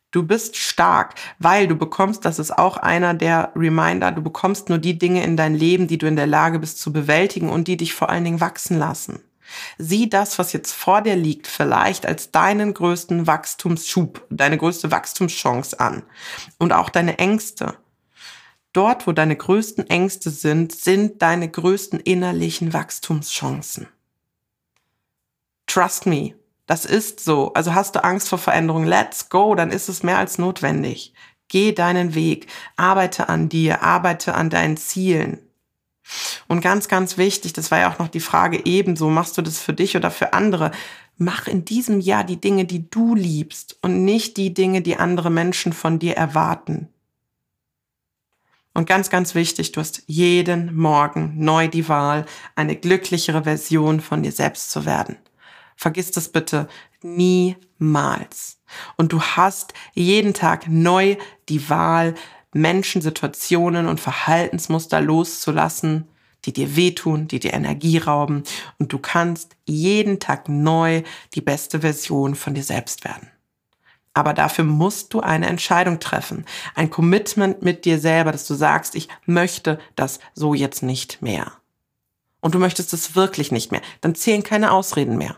Du 0.09 0.23
bist 0.23 0.55
stark, 0.55 1.13
weil 1.37 1.67
du 1.67 1.75
bekommst, 1.75 2.25
das 2.25 2.39
ist 2.39 2.57
auch 2.57 2.77
einer 2.77 3.13
der 3.13 3.51
Reminder, 3.55 4.11
du 4.11 4.23
bekommst 4.23 4.69
nur 4.69 4.79
die 4.79 4.97
Dinge 4.97 5.23
in 5.23 5.37
dein 5.37 5.53
Leben, 5.53 5.85
die 5.85 5.99
du 5.99 6.07
in 6.07 6.15
der 6.15 6.25
Lage 6.25 6.57
bist 6.57 6.79
zu 6.79 6.91
bewältigen 6.91 7.49
und 7.51 7.67
die 7.67 7.77
dich 7.77 7.93
vor 7.93 8.09
allen 8.09 8.23
Dingen 8.23 8.41
wachsen 8.41 8.79
lassen. 8.79 9.19
Sieh 9.77 10.09
das, 10.09 10.39
was 10.39 10.53
jetzt 10.53 10.73
vor 10.73 11.01
dir 11.01 11.15
liegt, 11.15 11.47
vielleicht 11.47 12.05
als 12.05 12.31
deinen 12.31 12.73
größten 12.73 13.27
Wachstumsschub, 13.27 14.25
deine 14.29 14.57
größte 14.57 14.91
Wachstumschance 14.91 15.79
an. 15.79 16.03
Und 16.57 16.73
auch 16.73 16.89
deine 16.89 17.17
Ängste. 17.19 17.75
Dort, 18.73 19.05
wo 19.05 19.11
deine 19.11 19.35
größten 19.35 19.89
Ängste 19.89 20.29
sind, 20.29 20.71
sind 20.71 21.21
deine 21.21 21.49
größten 21.49 21.99
innerlichen 21.99 22.73
Wachstumschancen. 22.73 23.87
Trust 25.67 26.05
me, 26.05 26.35
das 26.67 26.85
ist 26.85 27.19
so. 27.19 27.53
Also 27.53 27.73
hast 27.73 27.95
du 27.95 28.03
Angst 28.03 28.29
vor 28.29 28.37
Veränderung, 28.37 28.85
let's 28.85 29.29
go, 29.29 29.55
dann 29.55 29.71
ist 29.71 29.89
es 29.89 30.03
mehr 30.03 30.17
als 30.17 30.37
notwendig. 30.37 31.13
Geh 31.49 31.73
deinen 31.73 32.15
Weg, 32.15 32.47
arbeite 32.77 33.27
an 33.27 33.49
dir, 33.49 33.83
arbeite 33.83 34.35
an 34.35 34.49
deinen 34.49 34.77
Zielen. 34.77 35.50
Und 36.47 36.61
ganz, 36.61 36.87
ganz 36.87 37.17
wichtig, 37.17 37.53
das 37.53 37.71
war 37.71 37.79
ja 37.79 37.93
auch 37.93 37.99
noch 37.99 38.07
die 38.07 38.19
Frage 38.19 38.65
ebenso, 38.65 39.09
machst 39.09 39.37
du 39.37 39.41
das 39.41 39.59
für 39.59 39.73
dich 39.73 39.95
oder 39.95 40.11
für 40.11 40.33
andere? 40.33 40.71
Mach 41.17 41.47
in 41.47 41.65
diesem 41.65 41.99
Jahr 41.99 42.23
die 42.23 42.41
Dinge, 42.41 42.65
die 42.65 42.89
du 42.89 43.15
liebst 43.15 43.77
und 43.81 44.03
nicht 44.03 44.37
die 44.37 44.53
Dinge, 44.53 44.81
die 44.81 44.97
andere 44.97 45.29
Menschen 45.29 45.73
von 45.73 45.99
dir 45.99 46.17
erwarten. 46.17 46.89
Und 48.73 48.87
ganz, 48.87 49.09
ganz 49.09 49.35
wichtig, 49.35 49.73
du 49.73 49.81
hast 49.81 50.03
jeden 50.07 50.75
Morgen 50.75 51.33
neu 51.37 51.67
die 51.67 51.89
Wahl, 51.89 52.25
eine 52.55 52.75
glücklichere 52.75 53.43
Version 53.43 53.99
von 53.99 54.23
dir 54.23 54.31
selbst 54.31 54.71
zu 54.71 54.85
werden. 54.85 55.17
Vergiss 55.75 56.11
das 56.11 56.29
bitte 56.29 56.69
niemals. 57.01 58.59
Und 58.95 59.11
du 59.11 59.21
hast 59.21 59.73
jeden 59.93 60.33
Tag 60.33 60.67
neu 60.67 61.17
die 61.49 61.69
Wahl, 61.69 62.15
Menschen, 62.53 63.01
Situationen 63.01 63.87
und 63.87 63.99
Verhaltensmuster 63.99 65.01
loszulassen, 65.01 66.07
die 66.45 66.53
dir 66.53 66.75
wehtun, 66.75 67.27
die 67.27 67.39
dir 67.39 67.53
Energie 67.53 67.97
rauben 67.97 68.43
und 68.79 68.91
du 68.91 68.99
kannst 68.99 69.55
jeden 69.65 70.19
Tag 70.19 70.49
neu 70.49 71.03
die 71.33 71.41
beste 71.41 71.81
Version 71.81 72.35
von 72.35 72.53
dir 72.53 72.63
selbst 72.63 73.03
werden. 73.03 73.29
Aber 74.13 74.33
dafür 74.33 74.65
musst 74.65 75.13
du 75.13 75.21
eine 75.21 75.47
Entscheidung 75.47 75.99
treffen, 75.99 76.45
ein 76.75 76.89
Commitment 76.89 77.61
mit 77.61 77.85
dir 77.85 77.99
selber, 77.99 78.31
dass 78.31 78.45
du 78.45 78.55
sagst, 78.55 78.95
ich 78.95 79.07
möchte 79.25 79.79
das 79.95 80.19
so 80.33 80.53
jetzt 80.53 80.83
nicht 80.83 81.21
mehr. 81.21 81.53
Und 82.41 82.55
du 82.55 82.59
möchtest 82.59 82.91
es 82.91 83.15
wirklich 83.15 83.51
nicht 83.51 83.71
mehr, 83.71 83.81
dann 84.01 84.15
zählen 84.15 84.43
keine 84.43 84.71
Ausreden 84.71 85.17
mehr. 85.17 85.37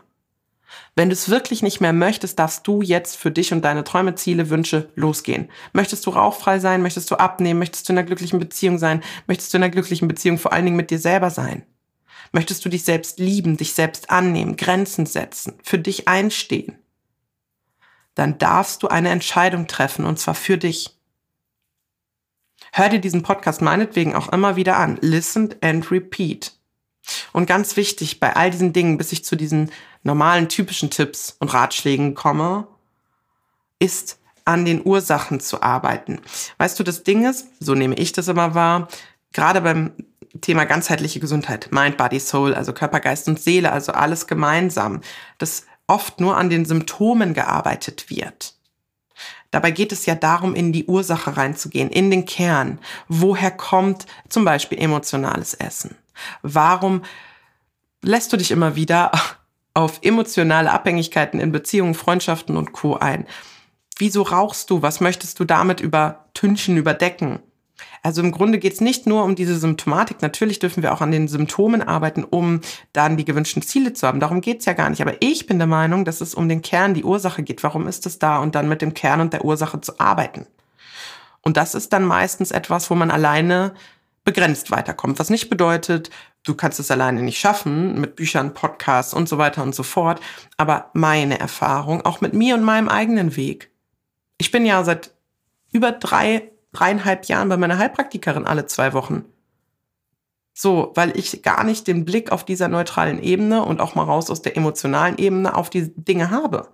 Wenn 0.96 1.08
du 1.08 1.12
es 1.12 1.28
wirklich 1.28 1.62
nicht 1.62 1.80
mehr 1.80 1.92
möchtest, 1.92 2.38
darfst 2.38 2.66
du 2.66 2.82
jetzt 2.82 3.16
für 3.16 3.30
dich 3.30 3.52
und 3.52 3.62
deine 3.62 3.84
Träume, 3.84 4.14
Ziele, 4.14 4.50
Wünsche 4.50 4.90
losgehen. 4.94 5.50
Möchtest 5.72 6.06
du 6.06 6.10
rauchfrei 6.10 6.58
sein? 6.58 6.82
Möchtest 6.82 7.10
du 7.10 7.16
abnehmen? 7.16 7.58
Möchtest 7.58 7.88
du 7.88 7.92
in 7.92 7.98
einer 7.98 8.06
glücklichen 8.06 8.38
Beziehung 8.38 8.78
sein? 8.78 9.02
Möchtest 9.26 9.52
du 9.52 9.58
in 9.58 9.64
einer 9.64 9.72
glücklichen 9.72 10.08
Beziehung 10.08 10.38
vor 10.38 10.52
allen 10.52 10.64
Dingen 10.64 10.76
mit 10.76 10.90
dir 10.90 10.98
selber 10.98 11.30
sein? 11.30 11.64
Möchtest 12.32 12.64
du 12.64 12.68
dich 12.68 12.84
selbst 12.84 13.18
lieben, 13.18 13.56
dich 13.56 13.74
selbst 13.74 14.10
annehmen, 14.10 14.56
Grenzen 14.56 15.06
setzen, 15.06 15.54
für 15.62 15.78
dich 15.78 16.08
einstehen? 16.08 16.78
dann 18.14 18.38
darfst 18.38 18.82
du 18.82 18.88
eine 18.88 19.10
Entscheidung 19.10 19.66
treffen 19.66 20.04
und 20.04 20.18
zwar 20.18 20.34
für 20.34 20.58
dich. 20.58 20.96
Hör 22.72 22.88
dir 22.88 23.00
diesen 23.00 23.22
Podcast 23.22 23.60
meinetwegen 23.60 24.14
auch 24.14 24.28
immer 24.28 24.56
wieder 24.56 24.76
an. 24.76 24.98
Listen 25.00 25.54
and 25.60 25.90
repeat. 25.90 26.52
Und 27.32 27.46
ganz 27.46 27.76
wichtig 27.76 28.18
bei 28.18 28.34
all 28.34 28.50
diesen 28.50 28.72
Dingen, 28.72 28.98
bis 28.98 29.12
ich 29.12 29.24
zu 29.24 29.36
diesen 29.36 29.70
normalen 30.04 30.48
typischen 30.48 30.90
Tipps 30.90 31.36
und 31.40 31.52
Ratschlägen 31.52 32.14
komme, 32.14 32.68
ist 33.78 34.18
an 34.44 34.64
den 34.64 34.84
Ursachen 34.84 35.40
zu 35.40 35.62
arbeiten. 35.62 36.20
Weißt 36.58 36.78
du, 36.78 36.84
das 36.84 37.02
Ding 37.02 37.28
ist, 37.28 37.48
so 37.60 37.74
nehme 37.74 37.96
ich 37.96 38.12
das 38.12 38.28
immer 38.28 38.54
wahr, 38.54 38.88
gerade 39.32 39.62
beim 39.62 39.92
Thema 40.40 40.64
ganzheitliche 40.64 41.20
Gesundheit, 41.20 41.70
Mind, 41.72 41.96
Body, 41.96 42.20
Soul, 42.20 42.54
also 42.54 42.72
Körper, 42.72 43.00
Geist 43.00 43.28
und 43.28 43.40
Seele, 43.40 43.72
also 43.72 43.92
alles 43.92 44.26
gemeinsam, 44.26 45.00
dass 45.38 45.64
oft 45.86 46.20
nur 46.20 46.36
an 46.36 46.50
den 46.50 46.64
Symptomen 46.64 47.34
gearbeitet 47.34 48.10
wird. 48.10 48.54
Dabei 49.50 49.70
geht 49.70 49.92
es 49.92 50.06
ja 50.06 50.16
darum, 50.16 50.54
in 50.54 50.72
die 50.72 50.86
Ursache 50.86 51.36
reinzugehen, 51.36 51.88
in 51.88 52.10
den 52.10 52.24
Kern. 52.24 52.80
Woher 53.06 53.52
kommt 53.52 54.06
zum 54.28 54.44
Beispiel 54.44 54.78
emotionales 54.78 55.54
Essen? 55.54 55.96
Warum 56.42 57.02
lässt 58.02 58.32
du 58.32 58.36
dich 58.36 58.50
immer 58.50 58.74
wieder 58.74 59.12
auf 59.74 59.98
emotionale 60.02 60.70
Abhängigkeiten 60.70 61.40
in 61.40 61.52
Beziehungen, 61.52 61.94
Freundschaften 61.94 62.56
und 62.56 62.72
Co. 62.72 62.96
ein? 62.96 63.26
Wieso 63.98 64.22
rauchst 64.22 64.70
du? 64.70 64.82
Was 64.82 65.00
möchtest 65.00 65.38
du 65.38 65.44
damit 65.44 65.80
übertünchen, 65.80 66.76
überdecken? 66.76 67.40
Also 68.02 68.22
im 68.22 68.32
Grunde 68.32 68.58
geht 68.58 68.74
es 68.74 68.80
nicht 68.80 69.06
nur 69.06 69.24
um 69.24 69.34
diese 69.34 69.58
Symptomatik. 69.58 70.20
Natürlich 70.20 70.58
dürfen 70.58 70.82
wir 70.82 70.92
auch 70.92 71.00
an 71.00 71.10
den 71.10 71.26
Symptomen 71.26 71.82
arbeiten, 71.82 72.22
um 72.22 72.60
dann 72.92 73.16
die 73.16 73.24
gewünschten 73.24 73.62
Ziele 73.62 73.94
zu 73.94 74.06
haben. 74.06 74.20
Darum 74.20 74.40
geht 74.40 74.60
es 74.60 74.66
ja 74.66 74.74
gar 74.74 74.90
nicht. 74.90 75.00
Aber 75.00 75.14
ich 75.20 75.46
bin 75.46 75.58
der 75.58 75.66
Meinung, 75.66 76.04
dass 76.04 76.20
es 76.20 76.34
um 76.34 76.48
den 76.48 76.62
Kern, 76.62 76.94
die 76.94 77.04
Ursache 77.04 77.42
geht. 77.42 77.62
Warum 77.62 77.88
ist 77.88 78.06
es 78.06 78.18
da? 78.18 78.38
Und 78.38 78.54
dann 78.54 78.68
mit 78.68 78.82
dem 78.82 78.94
Kern 78.94 79.20
und 79.20 79.32
der 79.32 79.44
Ursache 79.44 79.80
zu 79.80 79.98
arbeiten. 79.98 80.46
Und 81.40 81.56
das 81.56 81.74
ist 81.74 81.92
dann 81.92 82.04
meistens 82.04 82.50
etwas, 82.50 82.90
wo 82.90 82.94
man 82.94 83.10
alleine 83.10 83.74
begrenzt 84.24 84.70
weiterkommt. 84.70 85.18
Was 85.18 85.30
nicht 85.30 85.50
bedeutet, 85.50 86.10
du 86.44 86.54
kannst 86.54 86.78
es 86.78 86.90
alleine 86.90 87.22
nicht 87.22 87.38
schaffen 87.38 88.00
mit 88.00 88.16
Büchern, 88.16 88.54
Podcasts 88.54 89.14
und 89.14 89.28
so 89.28 89.38
weiter 89.38 89.62
und 89.62 89.74
so 89.74 89.82
fort. 89.82 90.20
Aber 90.56 90.90
meine 90.92 91.40
Erfahrung, 91.40 92.04
auch 92.04 92.20
mit 92.20 92.34
mir 92.34 92.54
und 92.54 92.62
meinem 92.62 92.88
eigenen 92.88 93.36
Weg. 93.36 93.70
Ich 94.38 94.50
bin 94.50 94.64
ja 94.64 94.84
seit 94.84 95.12
über 95.72 95.90
drei 95.90 96.50
dreieinhalb 96.72 97.26
Jahren 97.26 97.48
bei 97.48 97.56
meiner 97.56 97.78
Heilpraktikerin 97.78 98.46
alle 98.46 98.66
zwei 98.66 98.92
Wochen. 98.92 99.24
So, 100.52 100.92
weil 100.94 101.16
ich 101.16 101.42
gar 101.42 101.64
nicht 101.64 101.86
den 101.86 102.04
Blick 102.04 102.30
auf 102.30 102.44
dieser 102.44 102.68
neutralen 102.68 103.22
Ebene 103.22 103.64
und 103.64 103.80
auch 103.80 103.94
mal 103.94 104.04
raus 104.04 104.30
aus 104.30 104.42
der 104.42 104.56
emotionalen 104.56 105.18
Ebene 105.18 105.56
auf 105.56 105.70
die 105.70 105.92
Dinge 105.96 106.30
habe. 106.30 106.68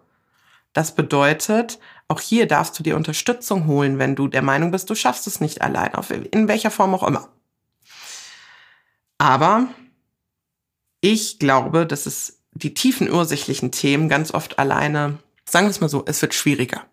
Das 0.73 0.95
bedeutet, 0.95 1.79
auch 2.09 2.21
hier 2.21 2.47
darfst 2.47 2.79
du 2.79 2.83
dir 2.83 2.97
Unterstützung 2.97 3.67
holen, 3.67 3.99
wenn 3.99 4.17
du 4.17 4.29
der 4.29 4.43
Meinung 4.43 4.71
bist, 4.71 4.89
du 4.91 4.95
schaffst 4.95 5.27
es 5.27 5.41
nicht 5.41 5.63
allein, 5.63 5.93
in 6.31 6.49
welcher 6.49 6.71
Form 6.71 6.95
auch 6.95 7.03
immer. 7.03 7.29
Aber 9.21 9.69
ich 11.03 11.39
glaube, 11.39 11.87
dass 11.87 12.07
es 12.07 12.41
die 12.53 12.73
tiefen 12.73 13.13
ursächlichen 13.13 13.71
Themen 13.71 14.09
ganz 14.09 14.33
oft 14.33 14.59
alleine, 14.59 15.19
sagen 15.45 15.67
wir 15.67 15.71
es 15.71 15.83
mal 15.83 15.91
so, 15.91 16.05
es 16.07 16.23
wird 16.23 16.33
schwieriger. 16.33 16.87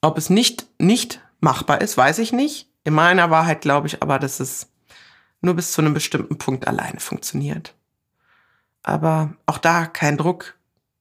Ob 0.00 0.16
es 0.16 0.30
nicht, 0.30 0.66
nicht 0.78 1.20
machbar 1.40 1.82
ist, 1.82 1.98
weiß 1.98 2.18
ich 2.20 2.32
nicht. 2.32 2.70
In 2.82 2.94
meiner 2.94 3.30
Wahrheit 3.30 3.60
glaube 3.60 3.88
ich 3.88 4.02
aber, 4.02 4.18
dass 4.18 4.40
es 4.40 4.68
nur 5.42 5.52
bis 5.52 5.72
zu 5.72 5.82
einem 5.82 5.92
bestimmten 5.92 6.38
Punkt 6.38 6.66
alleine 6.66 6.98
funktioniert. 6.98 7.74
Aber 8.82 9.34
auch 9.44 9.58
da 9.58 9.84
kein 9.84 10.16
Druck. 10.16 10.54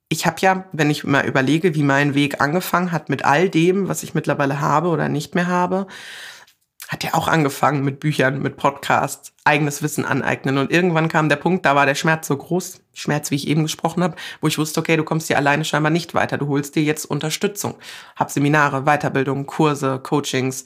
Ich 0.09 0.25
habe 0.25 0.41
ja, 0.41 0.65
wenn 0.73 0.89
ich 0.89 1.05
mal 1.05 1.25
überlege, 1.25 1.73
wie 1.73 1.83
mein 1.83 2.15
Weg 2.15 2.41
angefangen 2.41 2.91
hat 2.91 3.07
mit 3.07 3.23
all 3.23 3.50
dem, 3.50 3.88
was 3.88 4.03
ich 4.03 4.13
mittlerweile 4.13 4.59
habe 4.59 4.89
oder 4.89 5.07
nicht 5.07 5.35
mehr 5.35 5.47
habe, 5.47 5.88
hat 6.93 7.03
ja 7.03 7.15
auch 7.15 7.27
angefangen 7.27 7.83
mit 7.83 8.00
Büchern, 8.00 8.41
mit 8.41 8.55
Podcasts, 8.55 9.33
eigenes 9.43 9.81
Wissen 9.81 10.05
aneignen. 10.05 10.59
Und 10.59 10.71
irgendwann 10.71 11.09
kam 11.09 11.27
der 11.27 11.38
Punkt, 11.38 11.65
da 11.65 11.75
war 11.75 11.88
der 11.88 11.95
Schmerz 11.95 12.27
so 12.27 12.38
groß, 12.38 12.81
Schmerz, 12.93 13.31
wie 13.31 13.35
ich 13.35 13.47
eben 13.47 13.63
gesprochen 13.63 14.03
habe, 14.03 14.15
wo 14.41 14.47
ich 14.47 14.59
wusste, 14.59 14.79
okay, 14.79 14.95
du 14.95 15.03
kommst 15.03 15.27
hier 15.27 15.38
alleine 15.38 15.65
scheinbar 15.65 15.89
nicht 15.89 16.13
weiter. 16.13 16.38
Du 16.38 16.47
holst 16.47 16.75
dir 16.75 16.83
jetzt 16.83 17.05
Unterstützung. 17.05 17.75
Hab 18.15 18.29
Seminare, 18.29 18.83
Weiterbildungen, 18.83 19.47
Kurse, 19.47 20.00
Coachings, 20.00 20.65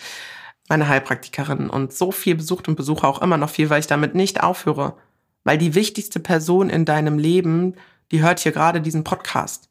meine 0.67 0.89
Heilpraktikerin 0.89 1.69
und 1.69 1.93
so 1.93 2.11
viel 2.11 2.35
besucht 2.35 2.67
und 2.67 2.75
besuche 2.75 3.07
auch 3.07 3.21
immer 3.21 3.37
noch 3.37 3.49
viel, 3.49 3.69
weil 3.69 3.79
ich 3.79 3.87
damit 3.87 4.13
nicht 4.13 4.43
aufhöre. 4.43 4.97
Weil 5.45 5.57
die 5.57 5.75
wichtigste 5.75 6.19
Person 6.19 6.69
in 6.69 6.83
deinem 6.83 7.17
Leben, 7.17 7.75
die 8.11 8.21
hört 8.21 8.39
hier 8.39 8.51
gerade 8.51 8.81
diesen 8.81 9.05
Podcast. 9.05 9.69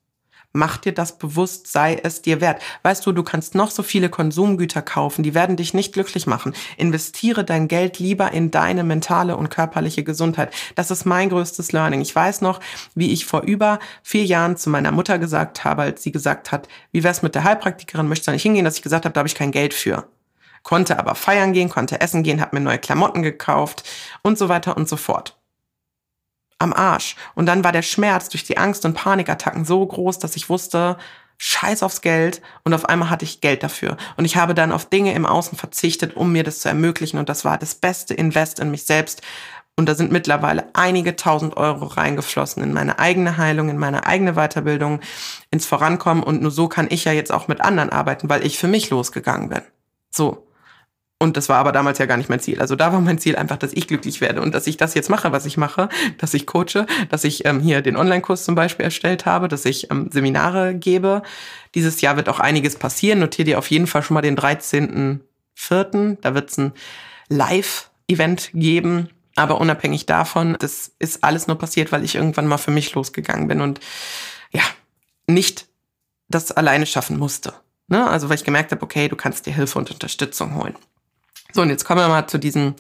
Mach 0.56 0.78
dir 0.78 0.92
das 0.92 1.18
bewusst, 1.18 1.70
sei 1.70 2.00
es 2.02 2.22
dir 2.22 2.40
wert. 2.40 2.62
Weißt 2.82 3.04
du, 3.04 3.12
du 3.12 3.22
kannst 3.22 3.54
noch 3.54 3.70
so 3.70 3.82
viele 3.82 4.08
Konsumgüter 4.08 4.80
kaufen, 4.80 5.22
die 5.22 5.34
werden 5.34 5.56
dich 5.56 5.75
nicht 5.75 5.92
glücklich 5.92 6.26
machen. 6.26 6.54
Investiere 6.78 7.44
dein 7.44 7.68
Geld 7.68 7.98
lieber 7.98 8.32
in 8.32 8.50
deine 8.50 8.82
mentale 8.82 9.36
und 9.36 9.50
körperliche 9.50 10.02
Gesundheit. 10.02 10.54
Das 10.75 10.90
ist 10.90 11.04
mein 11.04 11.28
größtes 11.28 11.72
Learning. 11.72 12.00
Ich 12.00 12.16
weiß 12.16 12.40
noch, 12.40 12.60
wie 12.94 13.12
ich 13.12 13.26
vor 13.26 13.42
über 13.42 13.78
vier 14.02 14.25
Jahren 14.25 14.56
zu 14.56 14.70
meiner 14.70 14.92
Mutter 14.92 15.18
gesagt 15.18 15.64
habe, 15.64 15.82
als 15.82 16.02
sie 16.02 16.10
gesagt 16.10 16.52
hat, 16.52 16.68
wie 16.90 17.04
wär's 17.04 17.20
mit 17.20 17.34
der 17.34 17.44
Heilpraktikerin, 17.44 18.08
möchtest 18.08 18.28
du 18.28 18.32
nicht 18.32 18.42
hingehen, 18.42 18.64
dass 18.64 18.76
ich 18.76 18.82
gesagt 18.82 19.04
habe, 19.04 19.12
da 19.12 19.18
habe 19.18 19.28
ich 19.28 19.34
kein 19.34 19.52
Geld 19.52 19.75
für. 19.75 20.08
Konnte 20.62 20.98
aber 20.98 21.14
feiern 21.14 21.52
gehen, 21.52 21.68
konnte 21.68 22.00
essen 22.00 22.22
gehen, 22.22 22.40
habe 22.40 22.56
mir 22.56 22.62
neue 22.62 22.78
Klamotten 22.78 23.22
gekauft 23.22 23.84
und 24.22 24.38
so 24.38 24.48
weiter 24.48 24.76
und 24.76 24.88
so 24.88 24.96
fort 24.96 25.36
am 26.58 26.72
Arsch. 26.72 27.16
Und 27.34 27.46
dann 27.46 27.64
war 27.64 27.72
der 27.72 27.82
Schmerz 27.82 28.28
durch 28.28 28.44
die 28.44 28.58
Angst- 28.58 28.84
und 28.84 28.94
Panikattacken 28.94 29.64
so 29.64 29.84
groß, 29.84 30.18
dass 30.18 30.36
ich 30.36 30.48
wusste, 30.48 30.96
scheiß 31.38 31.82
aufs 31.82 32.00
Geld 32.00 32.40
und 32.64 32.72
auf 32.72 32.86
einmal 32.86 33.10
hatte 33.10 33.25
ich 33.25 33.40
Geld 33.40 33.62
dafür. 33.62 33.96
Und 34.16 34.25
ich 34.25 34.36
habe 34.36 34.54
dann 34.54 34.72
auf 34.72 34.86
Dinge 34.86 35.12
im 35.14 35.26
Außen 35.26 35.58
verzichtet, 35.58 36.16
um 36.16 36.32
mir 36.32 36.44
das 36.44 36.60
zu 36.60 36.68
ermöglichen. 36.68 37.18
Und 37.18 37.28
das 37.28 37.44
war 37.44 37.58
das 37.58 37.75
beste 37.75 38.14
Invest 38.14 38.58
in 38.58 38.70
mich 38.70 38.84
selbst. 38.84 39.22
Und 39.78 39.86
da 39.86 39.94
sind 39.94 40.10
mittlerweile 40.10 40.70
einige 40.72 41.16
tausend 41.16 41.58
Euro 41.58 41.84
reingeflossen 41.84 42.62
in 42.62 42.72
meine 42.72 42.98
eigene 42.98 43.36
Heilung, 43.36 43.68
in 43.68 43.76
meine 43.76 44.06
eigene 44.06 44.32
Weiterbildung, 44.32 45.00
ins 45.50 45.66
Vorankommen. 45.66 46.22
Und 46.22 46.40
nur 46.40 46.50
so 46.50 46.68
kann 46.68 46.86
ich 46.88 47.04
ja 47.04 47.12
jetzt 47.12 47.30
auch 47.30 47.48
mit 47.48 47.60
anderen 47.60 47.90
arbeiten, 47.90 48.30
weil 48.30 48.46
ich 48.46 48.58
für 48.58 48.68
mich 48.68 48.88
losgegangen 48.88 49.50
bin. 49.50 49.60
So. 50.10 50.46
Und 51.18 51.38
das 51.38 51.49
war 51.49 51.56
aber 51.56 51.73
damals 51.73 51.99
ja 51.99 52.04
gar 52.04 52.18
nicht 52.18 52.28
mein 52.28 52.40
Ziel. 52.40 52.61
Also 52.61 52.76
da 52.76 52.92
war 52.92 53.00
mein 53.00 53.18
Ziel 53.18 53.37
einfach, 53.37 53.56
dass 53.56 53.73
ich 53.73 53.88
glücklich 53.88 54.20
werde 54.20 54.42
und 54.42 54.54
dass 54.54 54.66
ich 54.66 54.76
das 54.76 54.92
jetzt 54.92 55.08
mache, 55.08 55.32
was 55.32 55.46
ich 55.46 55.56
mache, 55.56 55.88
dass 56.18 56.35
ich 56.35 56.46
coache, 56.46 56.87
dass 57.08 57.25
ich 57.25 57.46
ähm, 57.46 57.61
hier 57.61 57.80
den 57.80 57.96
Online-Kurs 57.96 58.44
zum 58.44 58.54
Beispiel 58.54 58.85
erstellt 58.85 59.25
habe, 59.25 59.49
dass 59.49 59.64
ich 59.64 59.90
ähm, 59.90 60.11
Seminare 60.12 60.75
gebe. 60.75 61.23
Dieses 61.75 62.02
Jahr 62.02 62.16
wird 62.16 62.28
auch 62.28 62.38
einiges 62.38 62.76
passieren. 62.76 63.20
Notier 63.20 63.46
dir 63.46 63.58
auf 63.58 63.70
jeden 63.70 63.87
Fall 63.87 64.02
schon 64.02 64.14
mal 64.14 64.20
den 64.20 64.37
13.04. 64.37 66.18
Da 66.20 66.35
wird 66.35 66.50
es 66.50 66.58
ein 66.58 66.73
Live-Event 67.30 68.50
geben. 68.52 69.08
Aber 69.37 69.61
unabhängig 69.61 70.04
davon, 70.06 70.56
das 70.58 70.92
ist 70.99 71.25
alles 71.25 71.46
nur 71.46 71.58
passiert, 71.58 71.92
weil 71.92 72.04
ich 72.04 72.14
irgendwann 72.14 72.46
mal 72.46 72.58
für 72.58 72.70
mich 72.70 72.94
losgegangen 72.94 73.49
bin 73.49 73.61
und 73.61 73.80
ja, 74.50 74.62
nicht 75.26 75.66
das 76.28 76.52
alleine 76.52 76.87
schaffen 76.87 77.18
musste. 77.18 77.54
Ne? 77.88 78.06
Also 78.08 78.28
weil 78.28 78.37
ich 78.37 78.44
gemerkt 78.44 78.73
habe, 78.73 78.82
okay, 78.82 79.08
du 79.08 79.16
kannst 79.16 79.46
dir 79.46 79.54
Hilfe 79.54 79.78
und 79.78 79.90
Unterstützung 79.90 80.54
holen. 80.56 80.75
So, 81.56 81.62
und 81.62 81.70
jetzt 81.70 81.86
kommen 81.86 82.02
wir 82.02 82.08
mal 82.08 82.26
zu 82.26 82.38
diesen, 82.38 82.75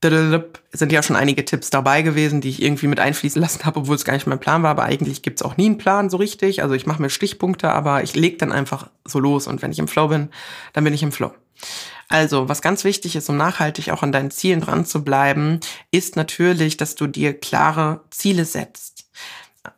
sind 0.00 0.90
ja 0.90 1.02
schon 1.02 1.16
einige 1.16 1.44
Tipps 1.44 1.68
dabei 1.68 2.00
gewesen, 2.00 2.40
die 2.40 2.48
ich 2.48 2.62
irgendwie 2.62 2.86
mit 2.86 2.98
einfließen 2.98 3.42
lassen 3.42 3.66
habe, 3.66 3.80
obwohl 3.80 3.94
es 3.94 4.06
gar 4.06 4.14
nicht 4.14 4.26
mein 4.26 4.40
Plan 4.40 4.62
war, 4.62 4.70
aber 4.70 4.84
eigentlich 4.84 5.20
gibt's 5.20 5.42
auch 5.42 5.58
nie 5.58 5.66
einen 5.66 5.76
Plan 5.76 6.08
so 6.08 6.16
richtig. 6.16 6.62
Also 6.62 6.74
ich 6.74 6.86
mache 6.86 7.02
mir 7.02 7.10
Stichpunkte, 7.10 7.70
aber 7.70 8.02
ich 8.02 8.16
leg 8.16 8.38
dann 8.38 8.52
einfach 8.52 8.88
so 9.04 9.18
los. 9.18 9.46
Und 9.46 9.60
wenn 9.60 9.70
ich 9.70 9.78
im 9.78 9.86
Flow 9.86 10.08
bin, 10.08 10.30
dann 10.72 10.84
bin 10.84 10.94
ich 10.94 11.02
im 11.02 11.12
Flow. 11.12 11.34
Also, 12.08 12.48
was 12.48 12.62
ganz 12.62 12.84
wichtig 12.84 13.16
ist, 13.16 13.28
um 13.28 13.36
nachhaltig 13.36 13.90
auch 13.90 14.02
an 14.02 14.12
deinen 14.12 14.30
Zielen 14.30 14.62
dran 14.62 14.86
zu 14.86 15.04
bleiben, 15.04 15.60
ist 15.90 16.16
natürlich, 16.16 16.78
dass 16.78 16.94
du 16.94 17.06
dir 17.08 17.38
klare 17.38 18.00
Ziele 18.08 18.46
setzt. 18.46 19.10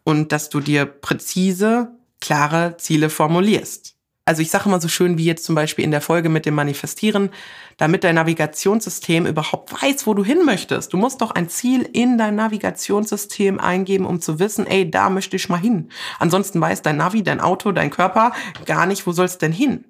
Und 0.05 0.31
dass 0.31 0.49
du 0.49 0.61
dir 0.61 0.87
präzise, 0.87 1.89
klare 2.21 2.77
Ziele 2.77 3.11
formulierst 3.11 3.98
also 4.29 4.43
ich 4.43 4.51
sage 4.51 4.67
immer 4.67 4.79
so 4.79 4.89
schön 4.89 5.17
wie 5.17 5.25
jetzt 5.25 5.47
zum 5.47 5.55
Beispiel 5.55 5.87
in 5.87 5.91
der 5.91 6.03
Folge 6.03 6.29
mit 6.29 6.45
dem 6.45 6.55
Manifestieren, 6.55 7.31
damit 7.79 8.05
dein 8.05 8.17
Navigationssystem 8.17 9.25
überhaupt 9.25 9.73
weiß, 9.83 10.07
wo 10.07 10.13
du 10.13 10.23
hin 10.23 10.45
möchtest. 10.45 10.93
Du 10.93 10.99
musst 10.99 11.23
doch 11.23 11.31
ein 11.31 11.49
Ziel 11.49 11.89
in 11.95 12.19
dein 12.19 12.35
Navigationssystem 12.35 13.59
eingeben, 13.59 14.05
um 14.05 14.21
zu 14.21 14.39
wissen, 14.39 14.67
ey, 14.67 14.91
da 14.91 15.09
möchte 15.09 15.37
ich 15.37 15.49
mal 15.49 15.57
hin. 15.57 15.89
Ansonsten 16.19 16.61
weiß 16.61 16.83
dein 16.83 16.99
Navi, 16.99 17.23
dein 17.23 17.41
Auto, 17.41 17.73
dein 17.73 17.89
Körper 17.89 18.33
gar 18.67 18.85
nicht, 18.85 19.07
wo 19.07 19.13
soll's 19.13 19.39
denn 19.39 19.51
hin. 19.53 19.87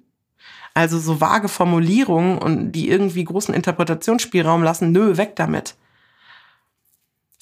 Also 0.73 0.99
so 0.99 1.19
vage 1.19 1.49
Formulierungen 1.49 2.37
und 2.37 2.71
die 2.71 2.87
irgendwie 2.87 3.25
großen 3.25 3.53
Interpretationsspielraum 3.53 4.63
lassen, 4.63 4.93
nö, 4.93 5.17
weg 5.17 5.35
damit. 5.35 5.75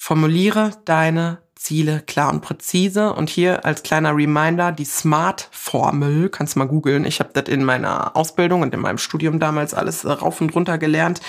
Formuliere 0.08 0.70
deine 0.86 1.36
Ziele 1.54 2.00
klar 2.00 2.30
und 2.30 2.40
präzise. 2.40 3.12
Und 3.12 3.28
hier 3.28 3.66
als 3.66 3.82
kleiner 3.82 4.16
Reminder 4.16 4.72
die 4.72 4.86
SMART-Formel, 4.86 6.30
kannst 6.30 6.56
mal 6.56 6.64
googeln. 6.64 7.04
Ich 7.04 7.20
habe 7.20 7.28
das 7.34 7.46
in 7.46 7.62
meiner 7.62 8.16
Ausbildung 8.16 8.62
und 8.62 8.72
in 8.72 8.80
meinem 8.80 8.96
Studium 8.96 9.38
damals 9.38 9.74
alles 9.74 10.06
rauf 10.06 10.40
und 10.40 10.54
runter 10.54 10.78
gelernt. 10.78 11.20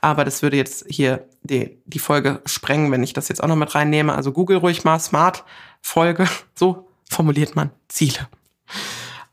Aber 0.00 0.24
das 0.24 0.42
würde 0.42 0.56
jetzt 0.56 0.84
hier 0.88 1.26
die, 1.42 1.76
die 1.86 1.98
Folge 1.98 2.40
sprengen, 2.46 2.92
wenn 2.92 3.02
ich 3.02 3.14
das 3.14 3.28
jetzt 3.28 3.42
auch 3.42 3.48
noch 3.48 3.56
mit 3.56 3.74
reinnehme. 3.74 4.14
Also 4.14 4.30
google 4.30 4.58
ruhig 4.58 4.84
mal 4.84 5.00
SMART-Folge. 5.00 6.28
So 6.54 6.88
formuliert 7.10 7.56
man 7.56 7.70
Ziele. 7.88 8.28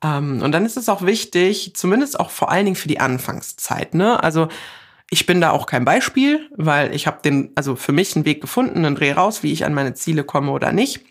Ähm, 0.03 0.41
und 0.41 0.51
dann 0.53 0.65
ist 0.65 0.75
es 0.75 0.89
auch 0.89 1.03
wichtig, 1.03 1.73
zumindest 1.75 2.19
auch 2.19 2.31
vor 2.31 2.49
allen 2.49 2.65
Dingen 2.65 2.75
für 2.75 2.87
die 2.87 2.99
Anfangszeit. 2.99 3.93
Ne? 3.93 4.23
Also 4.23 4.47
ich 5.09 5.25
bin 5.25 5.39
da 5.39 5.51
auch 5.51 5.65
kein 5.65 5.85
Beispiel, 5.85 6.49
weil 6.55 6.93
ich 6.93 7.07
habe 7.07 7.21
den, 7.23 7.51
also 7.55 7.75
für 7.75 7.93
mich 7.93 8.15
einen 8.15 8.25
Weg 8.25 8.41
gefunden, 8.41 8.85
einen 8.85 8.95
Dreh 8.95 9.13
raus, 9.13 9.41
wie 9.41 9.53
ich 9.53 9.65
an 9.65 9.73
meine 9.73 9.93
Ziele 9.93 10.23
komme 10.23 10.51
oder 10.51 10.73
nicht. 10.73 11.01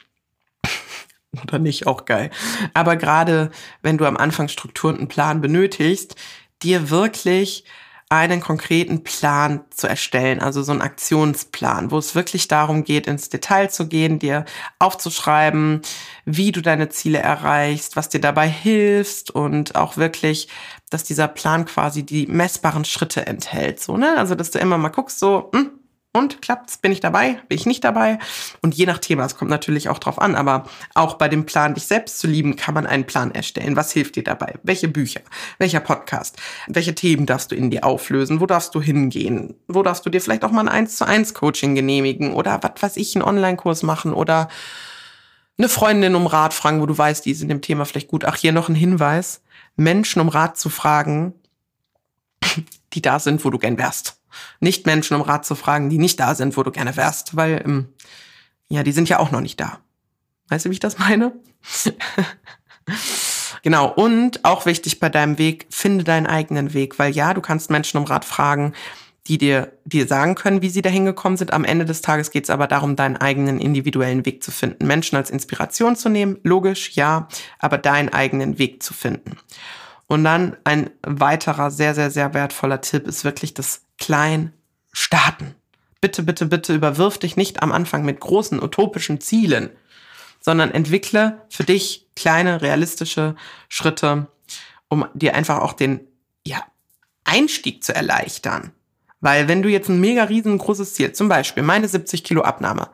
oder 1.43 1.59
nicht, 1.59 1.87
auch 1.87 2.05
geil. 2.05 2.31
Aber 2.75 2.97
gerade 2.97 3.51
wenn 3.83 3.99
du 3.99 4.05
am 4.05 4.17
Anfang 4.17 4.49
Struktur 4.49 4.91
und 4.91 4.99
einen 4.99 5.09
Plan 5.09 5.41
benötigst, 5.41 6.15
dir 6.63 6.91
wirklich 6.91 7.65
einen 8.09 8.41
konkreten 8.41 9.03
Plan 9.03 9.65
zu 9.71 9.89
erstellen, 9.89 10.41
also 10.41 10.63
so 10.63 10.71
einen 10.71 10.81
Aktionsplan, 10.81 11.91
wo 11.91 11.99
es 11.99 12.15
wirklich 12.15 12.47
darum 12.47 12.85
geht, 12.85 13.09
ins 13.09 13.31
Detail 13.31 13.69
zu 13.69 13.89
gehen, 13.89 14.21
dir 14.21 14.45
aufzuschreiben, 14.79 15.83
wie 16.25 16.53
du 16.53 16.63
deine 16.63 16.89
Ziele 16.89 17.19
erreichst, 17.19 17.97
was 17.97 18.09
dir 18.09 18.21
dabei 18.21 18.49
hilft 18.49 19.31
und 19.31 19.75
auch 19.75 19.97
wirklich, 19.97 20.49
dass 20.91 21.05
dieser 21.05 21.29
Plan 21.29 21.65
quasi 21.65 22.05
die 22.05 22.27
messbaren 22.27 22.85
Schritte 22.85 23.27
enthält, 23.27 23.81
so, 23.81 23.97
ne? 23.97 24.17
Also, 24.17 24.35
dass 24.35 24.51
du 24.51 24.59
immer 24.59 24.79
mal 24.79 24.89
guckst, 24.91 25.19
so, 25.19 25.51
hm, 25.55 25.71
und 26.17 26.41
klappt's? 26.41 26.79
Bin 26.79 26.93
ich 26.93 27.01
dabei? 27.01 27.41
Bin 27.49 27.59
ich 27.59 27.67
nicht 27.67 27.85
dabei? 27.85 28.19
Und 28.63 28.75
je 28.75 28.87
nach 28.87 28.99
Thema, 28.99 29.27
es 29.27 29.37
kommt 29.37 29.51
natürlich 29.51 29.91
auch 29.91 29.99
drauf 29.99 30.19
an, 30.19 30.35
aber 30.35 30.65
auch 30.95 31.15
bei 31.15 31.29
dem 31.29 31.45
Plan, 31.45 31.75
dich 31.75 31.85
selbst 31.85 32.19
zu 32.19 32.27
lieben, 32.27 32.57
kann 32.57 32.73
man 32.73 32.87
einen 32.87 33.05
Plan 33.05 33.35
erstellen. 33.35 33.77
Was 33.77 33.93
hilft 33.93 34.17
dir 34.17 34.25
dabei? 34.25 34.55
Welche 34.63 34.89
Bücher? 34.89 35.21
Welcher 35.59 35.81
Podcast? 35.81 36.39
Welche 36.69 36.95
Themen 36.95 37.27
darfst 37.27 37.53
du 37.53 37.55
in 37.55 37.71
dir 37.71 37.85
auflösen? 37.85 38.41
Wo 38.41 38.47
darfst 38.47 38.75
du 38.75 38.81
hingehen? 38.81 39.57
Wo 39.69 39.83
darfst 39.83 40.07
du 40.07 40.11
dir 40.11 40.23
vielleicht 40.23 40.45
auch 40.45 40.51
mal 40.51 40.63
ein 40.63 40.69
1 40.69 40.97
zu 40.97 41.07
1 41.07 41.35
Coaching 41.35 41.75
genehmigen? 41.75 42.33
Oder 42.33 42.61
was 42.63 42.83
weiß 42.83 42.97
ich, 42.97 43.15
einen 43.15 43.23
Online-Kurs 43.23 43.83
machen? 43.83 44.15
Oder 44.15 44.49
eine 45.59 45.69
Freundin 45.69 46.15
um 46.15 46.27
Rat 46.27 46.55
fragen, 46.55 46.81
wo 46.81 46.87
du 46.87 46.97
weißt, 46.97 47.27
die 47.27 47.31
ist 47.33 47.43
in 47.43 47.49
dem 47.49 47.61
Thema 47.61 47.85
vielleicht 47.85 48.09
gut. 48.09 48.25
Ach, 48.25 48.37
hier 48.37 48.53
noch 48.53 48.71
ein 48.71 48.75
Hinweis. 48.75 49.43
Menschen 49.77 50.21
um 50.21 50.29
Rat 50.29 50.59
zu 50.59 50.69
fragen, 50.69 51.35
die 52.93 53.03
da 53.03 53.19
sind, 53.19 53.45
wo 53.45 53.51
du 53.51 53.59
gern 53.59 53.79
wärst 53.79 54.17
nicht 54.61 54.87
Menschen 54.87 55.15
um 55.15 55.23
Rat 55.23 55.45
zu 55.45 55.55
fragen, 55.55 55.91
die 55.91 55.99
nicht 55.99 56.21
da 56.21 56.35
sind, 56.35 56.57
wo 56.57 56.63
du 56.63 56.71
gerne 56.71 56.97
wärst, 56.97 57.37
weil, 57.37 57.63
ähm, 57.65 57.89
ja, 58.69 58.83
die 58.83 58.93
sind 58.93 59.09
ja 59.09 59.19
auch 59.19 59.31
noch 59.31 59.41
nicht 59.41 59.61
da. 59.61 59.79
Weißt 60.49 60.65
du, 60.65 60.71
wie 60.71 60.75
ich 60.75 60.81
das 60.81 60.99
meine? 60.99 61.33
genau. 63.63 63.89
Und 63.93 64.45
auch 64.45 64.67
wichtig 64.67 65.01
bei 65.01 65.09
deinem 65.09 65.39
Weg, 65.39 65.67
finde 65.71 66.05
deinen 66.05 66.27
eigenen 66.27 66.73
Weg, 66.75 66.99
weil 66.99 67.13
ja, 67.13 67.35
du 67.35 67.41
kannst 67.41 67.71
Menschen 67.71 67.99
um 67.99 68.05
Rat 68.05 68.25
fragen, 68.25 68.73
die 69.29 69.39
dir, 69.39 69.73
dir 69.85 70.07
sagen 70.07 70.35
können, 70.35 70.63
wie 70.63 70.69
sie 70.69 70.83
dahin 70.83 71.05
gekommen 71.05 71.37
sind. 71.37 71.53
Am 71.53 71.65
Ende 71.65 71.85
des 71.85 72.01
Tages 72.01 72.31
geht 72.31 72.45
es 72.45 72.51
aber 72.51 72.67
darum, 72.67 72.97
deinen 72.97 73.17
eigenen 73.17 73.61
individuellen 73.61 74.25
Weg 74.25 74.43
zu 74.43 74.51
finden. 74.51 74.87
Menschen 74.87 75.17
als 75.17 75.31
Inspiration 75.31 75.97
zu 75.97 76.09
nehmen, 76.09 76.39
logisch, 76.43 76.93
ja, 76.93 77.29
aber 77.59 77.79
deinen 77.79 78.11
eigenen 78.11 78.59
Weg 78.59 78.83
zu 78.83 78.95
finden. 78.95 79.37
Und 80.07 80.23
dann 80.23 80.57
ein 80.65 80.91
weiterer 81.03 81.71
sehr, 81.71 81.95
sehr, 81.95 82.11
sehr 82.11 82.35
wertvoller 82.35 82.81
Tipp 82.81 83.07
ist 83.07 83.25
wirklich 83.25 83.55
das 83.55 83.83
klein 83.99 84.53
starten. 84.93 85.55
Bitte, 86.01 86.23
bitte, 86.23 86.47
bitte 86.47 86.75
überwirf 86.75 87.19
dich 87.19 87.37
nicht 87.37 87.63
am 87.63 87.73
Anfang 87.73 88.05
mit 88.05 88.21
großen 88.21 88.63
utopischen 88.63 89.21
Zielen, 89.21 89.71
sondern 90.41 90.71
entwickle 90.71 91.43
für 91.49 91.65
dich 91.65 92.07
kleine 92.15 92.63
realistische 92.63 93.35
Schritte, 93.69 94.29
um 94.89 95.07
dir 95.15 95.35
einfach 95.35 95.59
auch 95.59 95.73
den 95.73 96.01
ja, 96.47 96.63
Einstieg 97.25 97.83
zu 97.83 97.93
erleichtern. 97.93 98.71
Weil 99.21 99.49
wenn 99.49 99.63
du 99.63 99.69
jetzt 99.69 99.89
ein 99.89 100.01
mega 100.01 100.25
riesengroßes 100.25 100.95
Ziel, 100.95 101.13
zum 101.13 101.29
Beispiel 101.29 101.63
meine 101.63 101.89
70 101.89 102.23
Kilo 102.25 102.43
Abnahme, 102.43 102.89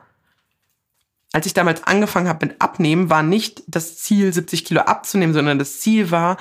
als 1.32 1.46
ich 1.46 1.54
damals 1.54 1.82
angefangen 1.84 2.28
habe 2.28 2.46
mit 2.46 2.60
Abnehmen, 2.60 3.10
war 3.10 3.22
nicht 3.22 3.62
das 3.66 3.96
Ziel, 3.96 4.32
70 4.32 4.64
Kilo 4.64 4.82
abzunehmen, 4.82 5.34
sondern 5.34 5.58
das 5.58 5.80
Ziel 5.80 6.10
war, 6.10 6.36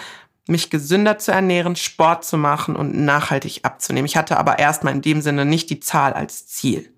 mich 0.47 0.69
gesünder 0.69 1.17
zu 1.17 1.31
ernähren, 1.31 1.75
Sport 1.75 2.25
zu 2.25 2.37
machen 2.37 2.75
und 2.75 2.95
nachhaltig 2.97 3.61
abzunehmen. 3.63 4.05
Ich 4.05 4.17
hatte 4.17 4.37
aber 4.37 4.59
erstmal 4.59 4.93
in 4.93 5.01
dem 5.01 5.21
Sinne 5.21 5.45
nicht 5.45 5.69
die 5.69 5.79
Zahl 5.79 6.13
als 6.13 6.47
Ziel. 6.47 6.91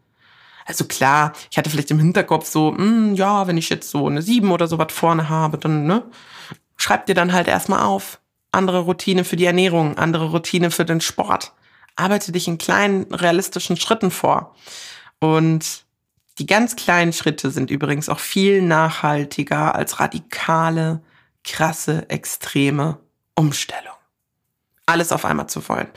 Also 0.65 0.86
klar, 0.86 1.34
ich 1.51 1.57
hatte 1.57 1.69
vielleicht 1.69 1.91
im 1.91 1.99
Hinterkopf 1.99 2.47
so, 2.47 2.71
mh, 2.71 2.77
hm, 2.77 3.15
ja, 3.15 3.47
wenn 3.47 3.57
ich 3.57 3.69
jetzt 3.69 3.89
so 3.89 4.07
eine 4.07 4.21
7 4.21 4.51
oder 4.51 4.67
so 4.67 4.77
was 4.77 4.93
vorne 4.93 5.29
habe, 5.29 5.57
dann, 5.57 5.86
ne, 5.86 6.03
schreib 6.77 7.05
dir 7.05 7.15
dann 7.15 7.34
halt 7.34 7.47
erstmal 7.47 7.81
auf. 7.81 8.19
Andere 8.51 8.79
Routine 8.79 9.23
für 9.23 9.36
die 9.36 9.45
Ernährung, 9.45 9.97
andere 9.97 10.29
Routine 10.31 10.71
für 10.71 10.86
den 10.86 11.01
Sport. 11.01 11.53
Arbeite 11.95 12.32
dich 12.32 12.47
in 12.47 12.58
kleinen, 12.58 13.13
realistischen 13.13 13.77
Schritten 13.77 14.12
vor. 14.12 14.56
Und 15.19 15.84
die 16.39 16.47
ganz 16.47 16.75
kleinen 16.75 17.13
Schritte 17.13 17.51
sind 17.51 17.69
übrigens 17.69 18.10
auch 18.10 18.19
viel 18.19 18.62
nachhaltiger 18.62 19.75
als 19.75 19.99
radikale, 19.99 21.01
krasse, 21.43 22.10
extreme 22.10 22.97
Umstellung. 23.36 23.93
Alles 24.86 25.12
auf 25.13 25.23
einmal 25.23 25.47
zu 25.47 25.67
wollen. 25.69 25.88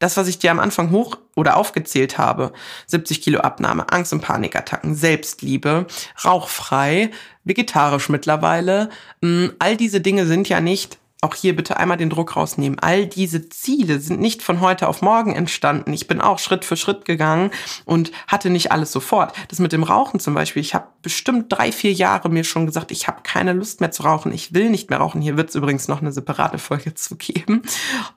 Das, 0.00 0.16
was 0.16 0.26
ich 0.26 0.38
dir 0.38 0.50
am 0.50 0.58
Anfang 0.58 0.90
hoch 0.90 1.18
oder 1.36 1.56
aufgezählt 1.56 2.18
habe, 2.18 2.52
70 2.86 3.22
Kilo 3.22 3.40
Abnahme, 3.40 3.92
Angst- 3.92 4.12
und 4.12 4.20
Panikattacken, 4.20 4.96
Selbstliebe, 4.96 5.86
rauchfrei, 6.24 7.12
vegetarisch 7.44 8.08
mittlerweile, 8.08 8.90
mm, 9.20 9.46
all 9.60 9.76
diese 9.76 10.00
Dinge 10.00 10.26
sind 10.26 10.48
ja 10.48 10.60
nicht 10.60 10.98
auch 11.22 11.36
hier 11.36 11.54
bitte 11.54 11.76
einmal 11.76 11.96
den 11.96 12.10
Druck 12.10 12.34
rausnehmen. 12.34 12.80
All 12.80 13.06
diese 13.06 13.48
Ziele 13.48 14.00
sind 14.00 14.20
nicht 14.20 14.42
von 14.42 14.60
heute 14.60 14.88
auf 14.88 15.02
morgen 15.02 15.36
entstanden. 15.36 15.92
Ich 15.92 16.08
bin 16.08 16.20
auch 16.20 16.40
Schritt 16.40 16.64
für 16.64 16.76
Schritt 16.76 17.04
gegangen 17.04 17.52
und 17.84 18.10
hatte 18.26 18.50
nicht 18.50 18.72
alles 18.72 18.90
sofort. 18.90 19.32
Das 19.46 19.60
mit 19.60 19.70
dem 19.70 19.84
Rauchen 19.84 20.18
zum 20.18 20.34
Beispiel. 20.34 20.60
Ich 20.60 20.74
habe 20.74 20.88
bestimmt 21.00 21.46
drei, 21.48 21.70
vier 21.70 21.92
Jahre 21.92 22.28
mir 22.28 22.42
schon 22.42 22.66
gesagt, 22.66 22.90
ich 22.90 23.06
habe 23.06 23.20
keine 23.22 23.52
Lust 23.52 23.80
mehr 23.80 23.92
zu 23.92 24.02
rauchen. 24.02 24.32
Ich 24.32 24.52
will 24.52 24.68
nicht 24.68 24.90
mehr 24.90 24.98
rauchen. 24.98 25.20
Hier 25.20 25.36
wird 25.36 25.50
es 25.50 25.54
übrigens 25.54 25.86
noch 25.86 26.00
eine 26.00 26.10
separate 26.10 26.58
Folge 26.58 26.94
zu 26.96 27.14
geben, 27.14 27.62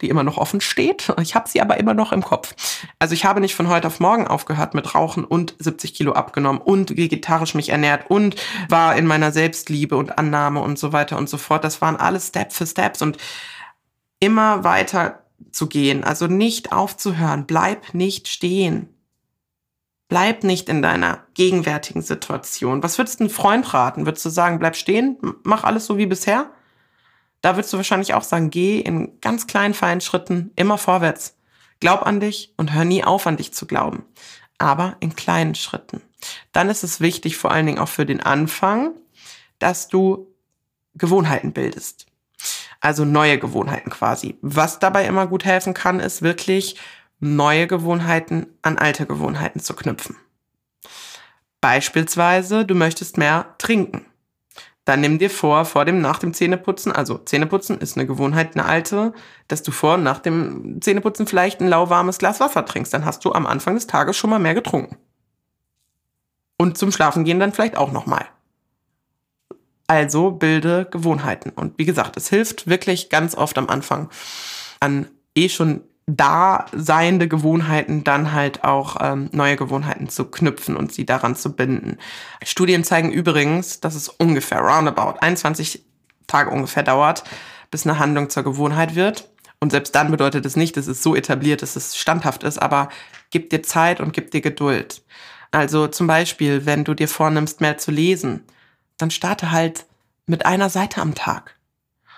die 0.02 0.10
immer 0.10 0.24
noch 0.24 0.39
offen 0.39 0.60
steht. 0.60 1.13
Ich 1.22 1.36
habe 1.36 1.48
sie 1.48 1.62
aber 1.62 1.78
immer 1.78 1.94
noch 1.94 2.12
im 2.12 2.24
Kopf. 2.24 2.56
Also 2.98 3.13
ich 3.13 3.24
habe 3.24 3.39
nicht 3.39 3.54
von 3.54 3.70
heute 3.70 3.86
auf 3.86 4.00
morgen 4.00 4.28
aufgehört 4.28 4.74
mit 4.74 4.96
Rauchen 4.96 5.26
und 5.26 5.54
70 5.60 5.94
Kilo 5.94 6.13
abgenommen 6.13 6.60
und 6.60 6.98
vegetarisch 6.98 7.54
mich 7.54 7.70
ernährt 7.70 8.10
und 8.10 8.36
war 8.68 8.96
in 8.96 9.06
meiner 9.06 9.32
Selbstliebe 9.32 9.96
und 9.96 10.18
Annahme 10.18 10.62
und 10.62 10.80
so 10.80 10.91
weiter 10.91 11.20
und 11.20 11.30
so 11.30 11.38
fort. 11.38 11.63
Das 11.63 11.82
waren 11.84 11.98
alles 11.98 12.30
Step 12.30 12.52
für 12.52 12.65
Step 12.65 12.94
Steps 12.95 13.01
und 13.01 13.17
immer 14.19 14.63
weiter 14.63 15.23
zu 15.51 15.67
gehen, 15.67 16.03
also 16.03 16.27
nicht 16.27 16.71
aufzuhören, 16.71 17.45
bleib 17.45 17.93
nicht 17.93 18.27
stehen. 18.27 18.89
Bleib 20.08 20.43
nicht 20.43 20.69
in 20.69 20.81
deiner 20.81 21.25
gegenwärtigen 21.34 22.01
Situation. 22.01 22.84
Was 22.84 22.97
würdest 22.97 23.19
du 23.19 23.23
einem 23.23 23.34
Freund 23.34 23.73
raten? 23.73 24.05
Würdest 24.05 24.23
du 24.25 24.29
sagen, 24.29 24.60
bleib 24.60 24.75
stehen, 24.75 25.17
mach 25.43 25.63
alles 25.63 25.88
so 25.88 25.97
wie 25.97 26.05
bisher? 26.05 26.51
Da 27.41 27.55
würdest 27.55 27.73
du 27.73 27.77
wahrscheinlich 27.77 28.13
auch 28.13 28.23
sagen, 28.23 28.49
geh 28.49 28.79
in 28.79 29.19
ganz 29.19 29.47
kleinen, 29.47 29.73
feinen 29.73 30.01
Schritten 30.01 30.51
immer 30.55 30.77
vorwärts. 30.77 31.38
Glaub 31.79 32.03
an 32.03 32.19
dich 32.19 32.53
und 32.55 32.73
hör 32.73 32.86
nie 32.86 33.03
auf, 33.03 33.27
an 33.27 33.38
dich 33.38 33.53
zu 33.53 33.65
glauben. 33.65 34.05
Aber 34.58 34.95
in 34.99 35.15
kleinen 35.15 35.55
Schritten. 35.55 36.01
Dann 36.53 36.69
ist 36.69 36.84
es 36.84 37.01
wichtig, 37.01 37.36
vor 37.36 37.51
allen 37.51 37.65
Dingen 37.65 37.79
auch 37.79 37.89
für 37.89 38.05
den 38.05 38.21
Anfang, 38.21 38.91
dass 39.60 39.88
du 39.88 40.34
Gewohnheiten 40.93 41.51
bildest. 41.51 42.08
Also 42.79 43.05
neue 43.05 43.39
Gewohnheiten 43.39 43.89
quasi. 43.89 44.38
Was 44.41 44.79
dabei 44.79 45.05
immer 45.05 45.27
gut 45.27 45.45
helfen 45.45 45.73
kann, 45.73 45.99
ist 45.99 46.21
wirklich 46.21 46.77
neue 47.19 47.67
Gewohnheiten 47.67 48.47
an 48.62 48.77
alte 48.77 49.05
Gewohnheiten 49.05 49.60
zu 49.60 49.73
knüpfen. 49.75 50.17
Beispielsweise, 51.62 52.65
du 52.65 52.75
möchtest 52.75 53.17
mehr 53.17 53.55
trinken. 53.58 54.05
Dann 54.86 55.01
nimm 55.01 55.17
dir 55.17 55.31
vor, 55.31 55.65
vor 55.65 55.84
dem, 55.84 55.99
nach 55.99 56.19
dem 56.19 56.34
Zähneputzen, 56.36 56.91
also 56.91 57.17
Zähneputzen 57.17 57.79
ist 57.79 57.97
eine 57.97 58.05
Gewohnheit, 58.05 58.53
eine 58.53 58.65
alte, 58.65 59.13
dass 59.47 59.63
du 59.63 59.71
vor 59.71 59.97
nach 59.97 60.19
dem 60.19 60.79
Zähneputzen 60.79 61.25
vielleicht 61.25 61.60
ein 61.60 61.67
lauwarmes 61.67 62.19
Glas 62.19 62.39
Wasser 62.39 62.65
trinkst. 62.65 62.93
Dann 62.93 63.03
hast 63.03 63.25
du 63.25 63.34
am 63.34 63.47
Anfang 63.47 63.73
des 63.73 63.88
Tages 63.88 64.15
schon 64.15 64.29
mal 64.29 64.38
mehr 64.39 64.53
getrunken. 64.53 64.97
Und 66.58 66.77
zum 66.77 66.91
Schlafengehen 66.91 67.39
dann 67.39 67.51
vielleicht 67.51 67.77
auch 67.77 67.91
nochmal. 67.91 68.27
Also 69.88 70.32
bilde 70.32 70.88
Gewohnheiten. 70.89 71.52
Und 71.52 71.78
wie 71.78 71.86
gesagt, 71.86 72.17
es 72.17 72.30
hilft 72.30 72.67
wirklich 72.67 73.10
ganz 73.10 73.36
oft 73.36 73.58
am 73.58 73.69
Anfang 73.69 74.10
an 74.80 75.08
eh 75.36 75.50
schon 75.50 75.82
da 76.08 76.65
seiende 76.71 77.28
Gewohnheiten 77.28 78.04
dann 78.04 78.32
halt 78.32 78.63
auch 78.63 78.98
ähm, 79.02 79.30
neue 79.32 79.56
Gewohnheiten 79.56 80.08
zu 80.08 80.26
knüpfen 80.26 80.78
und 80.78 80.91
sie 80.93 81.06
daran 81.06 81.36
zu 81.36 81.56
binden. 81.56 81.98
Studien 82.43 82.84
zeigen 82.84 83.12
übrigens, 83.12 83.80
dass 83.80 83.95
es 83.95 84.10
ungefähr 84.10 84.60
roundabout 84.60 85.19
21 85.19 85.84
Tage 86.28 86.52
ungefähr 86.52 86.84
dauert, 86.84 87.24
bis 87.71 87.86
eine 87.88 87.98
Handlung 87.98 88.30
zur 88.30 88.43
Gewohnheit 88.43 88.95
wird. 88.95 89.30
Und 89.60 89.71
selbst 89.71 89.95
dann 89.95 90.12
bedeutet 90.12 90.45
es 90.45 90.56
nicht, 90.56 90.78
dass 90.78 90.86
es 90.86 91.02
so 91.02 91.15
etabliert, 91.15 91.63
dass 91.63 91.76
es 91.76 91.98
standhaft 91.98 92.43
ist, 92.43 92.62
aber 92.62 92.89
gib 93.32 93.50
dir 93.50 93.63
Zeit 93.63 94.00
und 94.00 94.13
gib 94.13 94.30
dir 94.30 94.41
Geduld. 94.41 95.02
Also 95.50 95.88
zum 95.88 96.06
Beispiel, 96.06 96.65
wenn 96.65 96.84
du 96.84 96.93
dir 96.93 97.08
vornimmst, 97.08 97.62
mehr 97.62 97.78
zu 97.78 97.89
lesen, 97.89 98.43
dann 98.97 99.12
starte 99.12 99.51
halt 99.51 99.86
mit 100.25 100.45
einer 100.45 100.69
Seite 100.69 101.01
am 101.01 101.15
Tag. 101.15 101.55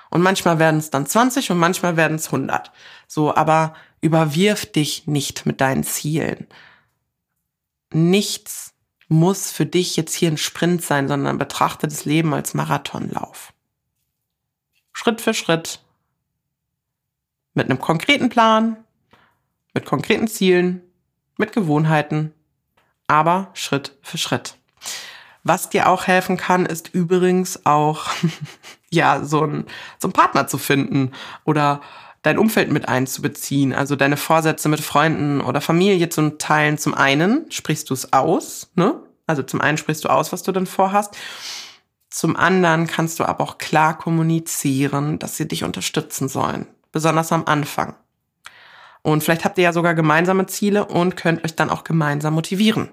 Und 0.10 0.22
manchmal 0.22 0.60
werden 0.60 0.80
es 0.80 0.90
dann 0.90 1.06
20 1.06 1.52
und 1.52 1.58
manchmal 1.58 1.98
werden 1.98 2.16
es 2.16 2.28
100. 2.28 2.72
So, 3.08 3.36
aber 3.36 3.74
überwirf 4.02 4.66
dich 4.66 5.08
nicht 5.08 5.46
mit 5.46 5.60
deinen 5.60 5.84
Zielen. 5.84 6.48
Nichts 7.92 8.74
muss 9.10 9.52
für 9.52 9.66
dich 9.66 9.96
jetzt 9.96 10.14
hier 10.14 10.30
ein 10.30 10.38
Sprint 10.38 10.84
sein, 10.84 11.08
sondern 11.08 11.38
betrachte 11.38 11.88
das 11.88 12.06
Leben 12.06 12.34
als 12.34 12.54
Marathonlauf. 12.54 13.54
Schritt 14.94 15.22
für 15.22 15.34
Schritt, 15.34 15.82
mit 17.54 17.70
einem 17.70 17.80
konkreten 17.80 18.30
Plan, 18.30 18.78
mit 19.74 19.86
konkreten 19.86 20.28
Zielen, 20.28 20.82
mit 21.38 21.54
Gewohnheiten, 21.54 22.34
aber 23.08 23.50
Schritt 23.54 23.98
für 24.02 24.18
Schritt. 24.18 24.57
Was 25.48 25.70
dir 25.70 25.88
auch 25.88 26.08
helfen 26.08 26.36
kann, 26.36 26.66
ist 26.66 26.94
übrigens 26.94 27.66
auch, 27.66 28.08
ja, 28.90 29.24
so 29.24 29.46
ein, 29.46 29.66
so 29.98 30.10
ein 30.10 30.12
Partner 30.12 30.46
zu 30.48 30.58
finden 30.58 31.14
oder 31.46 31.80
dein 32.22 32.38
Umfeld 32.38 32.70
mit 32.70 32.90
einzubeziehen, 32.90 33.74
also 33.74 33.96
deine 33.96 34.18
Vorsätze 34.18 34.68
mit 34.68 34.82
Freunden 34.82 35.40
oder 35.40 35.62
Familie 35.62 36.10
zu 36.10 36.38
teilen. 36.38 36.78
Zum 36.78 36.94
einen 36.94 37.50
sprichst 37.50 37.90
du 37.90 37.94
es 37.94 38.12
aus, 38.12 38.72
ne? 38.76 38.96
Also 39.26 39.42
zum 39.42 39.62
einen 39.62 39.78
sprichst 39.78 40.04
du 40.04 40.10
aus, 40.10 40.34
was 40.34 40.44
du 40.44 40.52
dann 40.52 40.66
vorhast. 40.66 41.16
Zum 42.10 42.36
anderen 42.36 42.88
kannst 42.88 43.20
du 43.20 43.24
aber 43.24 43.46
auch 43.46 43.58
klar 43.58 43.98
kommunizieren, 43.98 45.18
dass 45.18 45.38
sie 45.38 45.48
dich 45.48 45.64
unterstützen 45.64 46.28
sollen, 46.28 46.68
besonders 46.92 47.32
am 47.32 47.46
Anfang. 47.46 47.96
Und 49.02 49.24
vielleicht 49.24 49.46
habt 49.46 49.58
ihr 49.58 49.64
ja 49.64 49.72
sogar 49.72 49.96
gemeinsame 49.96 50.48
Ziele 50.48 50.84
und 50.84 51.16
könnt 51.16 51.46
euch 51.46 51.56
dann 51.56 51.70
auch 51.70 51.86
gemeinsam 51.86 52.34
motivieren. 52.34 52.90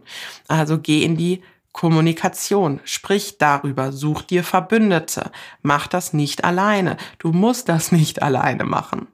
Also 0.47 0.79
geh 0.79 1.03
in 1.03 1.17
die 1.17 1.43
Kommunikation. 1.75 2.81
Sprich 2.85 3.37
darüber. 3.37 3.93
Such 3.93 4.23
dir 4.23 4.45
Verbündete. 4.45 5.31
Mach 5.61 5.87
das 5.89 6.15
nicht 6.15 6.45
alleine. 6.45 6.97
Du 7.19 7.33
musst 7.33 7.69
das 7.69 7.93
nicht 7.93 8.23
alleine 8.23 8.65
machen. 8.65 9.09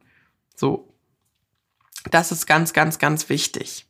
So. 0.55 0.87
Das 2.11 2.31
ist 2.31 2.47
ganz, 2.47 2.73
ganz, 2.73 2.99
ganz 2.99 3.29
wichtig. 3.29 3.87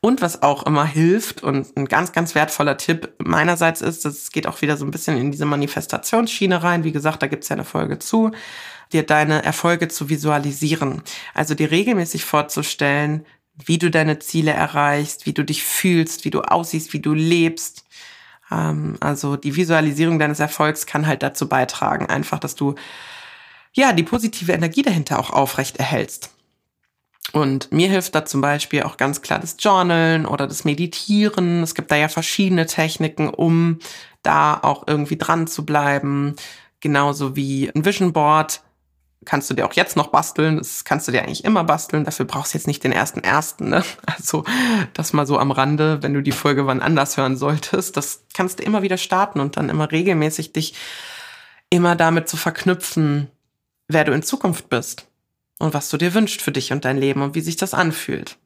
Und 0.00 0.22
was 0.22 0.42
auch 0.42 0.64
immer 0.64 0.84
hilft 0.84 1.42
und 1.42 1.76
ein 1.76 1.86
ganz, 1.86 2.12
ganz 2.12 2.36
wertvoller 2.36 2.76
Tipp 2.76 3.14
meinerseits 3.18 3.80
ist, 3.80 4.06
es 4.06 4.30
geht 4.30 4.46
auch 4.46 4.62
wieder 4.62 4.76
so 4.76 4.84
ein 4.84 4.92
bisschen 4.92 5.18
in 5.18 5.32
diese 5.32 5.44
Manifestationsschiene 5.44 6.62
rein. 6.62 6.84
Wie 6.84 6.92
gesagt, 6.92 7.22
da 7.22 7.26
gibt's 7.26 7.48
ja 7.48 7.56
eine 7.56 7.64
Folge 7.64 7.98
zu, 7.98 8.30
dir 8.92 9.04
deine 9.04 9.44
Erfolge 9.44 9.88
zu 9.88 10.08
visualisieren. 10.08 11.02
Also 11.34 11.54
dir 11.54 11.72
regelmäßig 11.72 12.24
vorzustellen, 12.24 13.26
wie 13.64 13.78
du 13.78 13.90
deine 13.90 14.18
Ziele 14.18 14.52
erreichst, 14.52 15.26
wie 15.26 15.32
du 15.32 15.44
dich 15.44 15.62
fühlst, 15.62 16.24
wie 16.24 16.30
du 16.30 16.42
aussiehst, 16.42 16.92
wie 16.92 17.00
du 17.00 17.14
lebst. 17.14 17.84
Ähm, 18.50 18.96
also 19.00 19.36
die 19.36 19.56
Visualisierung 19.56 20.18
deines 20.18 20.40
Erfolgs 20.40 20.86
kann 20.86 21.06
halt 21.06 21.22
dazu 21.22 21.48
beitragen, 21.48 22.06
einfach, 22.06 22.38
dass 22.38 22.54
du 22.54 22.74
ja 23.72 23.92
die 23.92 24.02
positive 24.02 24.52
Energie 24.52 24.82
dahinter 24.82 25.18
auch 25.18 25.30
aufrecht 25.30 25.76
erhältst. 25.78 26.30
Und 27.32 27.70
mir 27.72 27.88
hilft 27.88 28.14
da 28.14 28.24
zum 28.24 28.40
Beispiel 28.40 28.84
auch 28.84 28.96
ganz 28.96 29.20
klar 29.20 29.38
das 29.38 29.56
Journalen 29.58 30.24
oder 30.24 30.46
das 30.46 30.64
Meditieren. 30.64 31.62
Es 31.62 31.74
gibt 31.74 31.90
da 31.90 31.96
ja 31.96 32.08
verschiedene 32.08 32.64
Techniken, 32.66 33.28
um 33.28 33.80
da 34.22 34.58
auch 34.62 34.84
irgendwie 34.86 35.18
dran 35.18 35.46
zu 35.46 35.66
bleiben. 35.66 36.36
Genauso 36.80 37.36
wie 37.36 37.70
ein 37.74 37.84
Vision 37.84 38.12
Board 38.12 38.62
kannst 39.24 39.50
du 39.50 39.54
dir 39.54 39.66
auch 39.66 39.72
jetzt 39.72 39.96
noch 39.96 40.08
basteln. 40.08 40.58
Das 40.58 40.84
kannst 40.84 41.08
du 41.08 41.12
dir 41.12 41.22
eigentlich 41.22 41.44
immer 41.44 41.64
basteln. 41.64 42.04
Dafür 42.04 42.26
brauchst 42.26 42.54
du 42.54 42.58
jetzt 42.58 42.66
nicht 42.66 42.84
den 42.84 42.92
ersten 42.92 43.20
ersten. 43.20 43.68
Ne? 43.68 43.84
Also 44.06 44.44
das 44.94 45.12
mal 45.12 45.26
so 45.26 45.38
am 45.38 45.50
Rande, 45.50 46.02
wenn 46.02 46.14
du 46.14 46.22
die 46.22 46.32
Folge 46.32 46.66
wann 46.66 46.80
anders 46.80 47.16
hören 47.16 47.36
solltest. 47.36 47.96
Das 47.96 48.24
kannst 48.34 48.58
du 48.58 48.64
immer 48.64 48.82
wieder 48.82 48.96
starten 48.96 49.40
und 49.40 49.56
dann 49.56 49.68
immer 49.68 49.90
regelmäßig 49.90 50.52
dich 50.52 50.74
immer 51.70 51.96
damit 51.96 52.28
zu 52.28 52.36
verknüpfen, 52.36 53.30
wer 53.88 54.04
du 54.04 54.12
in 54.12 54.22
Zukunft 54.22 54.68
bist 54.68 55.06
und 55.58 55.74
was 55.74 55.88
du 55.90 55.96
dir 55.96 56.14
wünschst 56.14 56.40
für 56.40 56.52
dich 56.52 56.72
und 56.72 56.84
dein 56.84 56.98
Leben 56.98 57.22
und 57.22 57.34
wie 57.34 57.40
sich 57.40 57.56
das 57.56 57.74
anfühlt. 57.74 58.38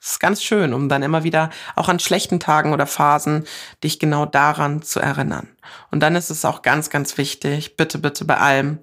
Das 0.00 0.12
ist 0.12 0.20
ganz 0.20 0.42
schön, 0.42 0.74
um 0.74 0.88
dann 0.90 1.02
immer 1.02 1.24
wieder 1.24 1.50
auch 1.76 1.88
an 1.88 1.98
schlechten 1.98 2.38
Tagen 2.38 2.74
oder 2.74 2.86
Phasen 2.86 3.44
dich 3.82 3.98
genau 3.98 4.26
daran 4.26 4.82
zu 4.82 5.00
erinnern. 5.00 5.48
Und 5.90 6.00
dann 6.00 6.14
ist 6.14 6.30
es 6.30 6.44
auch 6.44 6.60
ganz, 6.60 6.90
ganz 6.90 7.16
wichtig, 7.16 7.76
bitte, 7.76 7.98
bitte 7.98 8.26
bei 8.26 8.36
allem, 8.36 8.80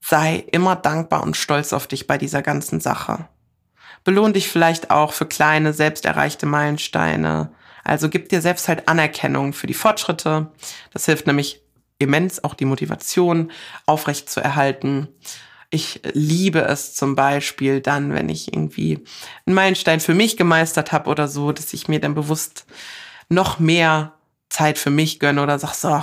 sei 0.00 0.44
immer 0.52 0.76
dankbar 0.76 1.22
und 1.22 1.36
stolz 1.36 1.72
auf 1.72 1.86
dich 1.86 2.06
bei 2.06 2.18
dieser 2.18 2.42
ganzen 2.42 2.80
Sache. 2.80 3.28
Belohn 4.04 4.32
dich 4.32 4.48
vielleicht 4.48 4.90
auch 4.90 5.12
für 5.12 5.26
kleine, 5.26 5.72
selbst 5.72 6.04
erreichte 6.04 6.46
Meilensteine. 6.46 7.52
Also 7.84 8.08
gib 8.08 8.28
dir 8.28 8.40
selbst 8.40 8.68
halt 8.68 8.88
Anerkennung 8.88 9.52
für 9.52 9.66
die 9.66 9.74
Fortschritte. 9.74 10.50
Das 10.92 11.06
hilft 11.06 11.26
nämlich 11.26 11.62
immens, 11.98 12.42
auch 12.44 12.54
die 12.54 12.64
Motivation 12.64 13.50
aufrecht 13.86 14.30
zu 14.30 14.40
erhalten. 14.40 15.08
Ich 15.70 16.00
liebe 16.12 16.60
es 16.60 16.94
zum 16.94 17.14
Beispiel 17.14 17.80
dann, 17.80 18.14
wenn 18.14 18.28
ich 18.28 18.52
irgendwie 18.52 19.04
einen 19.44 19.54
Meilenstein 19.54 20.00
für 20.00 20.14
mich 20.14 20.36
gemeistert 20.36 20.92
habe 20.92 21.10
oder 21.10 21.28
so, 21.28 21.52
dass 21.52 21.74
ich 21.74 21.88
mir 21.88 22.00
dann 22.00 22.14
bewusst 22.14 22.66
noch 23.28 23.58
mehr 23.58 24.14
Zeit 24.48 24.78
für 24.78 24.90
mich 24.90 25.20
gönne 25.20 25.42
oder 25.42 25.58
sag 25.58 25.74
so, 25.74 26.02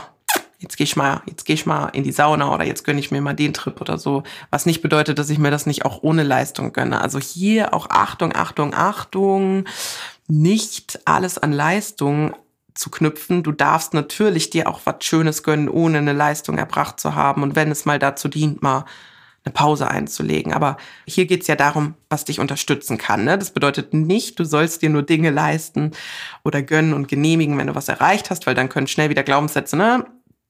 jetzt 0.60 0.78
gehe 0.78 0.86
ich 0.86 0.96
mal, 0.96 1.22
jetzt 1.26 1.46
gehe 1.46 1.54
ich 1.54 1.66
mal 1.66 1.88
in 1.90 2.04
die 2.04 2.12
Sauna 2.12 2.54
oder 2.54 2.66
jetzt 2.66 2.84
gönne 2.84 3.00
ich 3.00 3.12
mir 3.12 3.22
mal 3.22 3.34
den 3.34 3.54
Trip 3.54 3.80
oder 3.82 3.98
so. 3.98 4.24
Was 4.52 4.66
nicht 4.66 4.82
bedeutet, 4.82 5.20
dass 5.20 5.30
ich 5.30 5.40
mir 5.40 5.52
das 5.52 5.66
nicht 5.66 5.86
auch 5.86 6.04
ohne 6.04 6.24
Leistung 6.24 6.74
gönne. 6.74 7.02
Also 7.02 7.20
hier 7.20 7.74
auch 7.74 7.90
Achtung, 7.90 8.34
Achtung, 8.34 8.74
Achtung. 8.74 9.66
Nicht 10.28 11.00
alles 11.06 11.38
an 11.38 11.52
Leistung 11.52 12.36
zu 12.74 12.90
knüpfen. 12.90 13.44
Du 13.44 13.52
darfst 13.52 13.94
natürlich 13.94 14.50
dir 14.50 14.68
auch 14.68 14.82
was 14.86 14.96
Schönes 15.02 15.44
gönnen, 15.44 15.70
ohne 15.70 16.00
eine 16.00 16.14
Leistung 16.14 16.58
erbracht 16.58 17.00
zu 17.00 17.16
haben. 17.16 17.44
Und 17.44 17.56
wenn 17.56 17.72
es 17.72 17.86
mal 17.86 18.00
dazu 18.00 18.28
dient, 18.28 18.62
mal 18.62 18.86
eine 19.46 19.54
Pause 19.54 19.88
einzulegen. 19.88 20.54
Aber 20.54 20.78
hier 21.06 21.26
geht's 21.28 21.48
ja 21.48 21.56
darum, 21.56 21.94
was 22.10 22.26
dich 22.26 22.40
unterstützen 22.40 22.98
kann. 22.98 23.24
Ne? 23.24 23.38
Das 23.38 23.52
bedeutet 23.52 23.94
nicht, 23.94 24.40
du 24.40 24.44
sollst 24.44 24.82
dir 24.82 24.90
nur 24.90 25.04
Dinge 25.04 25.30
leisten 25.30 25.92
oder 26.44 26.62
gönnen 26.62 26.94
und 26.94 27.08
genehmigen, 27.08 27.58
wenn 27.58 27.68
du 27.68 27.76
was 27.76 27.88
erreicht 27.88 28.30
hast, 28.30 28.48
weil 28.48 28.56
dann 28.56 28.70
können 28.70 28.88
schnell 28.88 29.10
wieder 29.10 29.24
Glaubenssätze, 29.24 29.78
ne? 29.78 30.06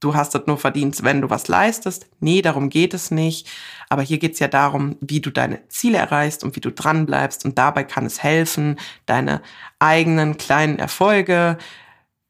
Du 0.05 0.13
hast 0.13 0.35
das 0.35 0.45
nur 0.45 0.59
verdient, 0.59 1.01
wenn 1.01 1.21
du 1.21 1.31
was 1.31 1.47
leistest. 1.47 2.05
Nee, 2.19 2.43
darum 2.43 2.69
geht 2.69 2.93
es 2.93 3.09
nicht. 3.09 3.49
Aber 3.89 4.03
hier 4.03 4.19
geht's 4.19 4.37
ja 4.37 4.47
darum, 4.47 4.97
wie 5.01 5.19
du 5.19 5.31
deine 5.31 5.67
Ziele 5.67 5.97
erreichst 5.97 6.43
und 6.43 6.55
wie 6.55 6.59
du 6.59 6.71
dran 6.71 7.07
bleibst. 7.07 7.43
Und 7.43 7.57
dabei 7.57 7.83
kann 7.83 8.05
es 8.05 8.21
helfen, 8.21 8.79
deine 9.07 9.41
eigenen 9.79 10.37
kleinen 10.37 10.77
Erfolge 10.77 11.57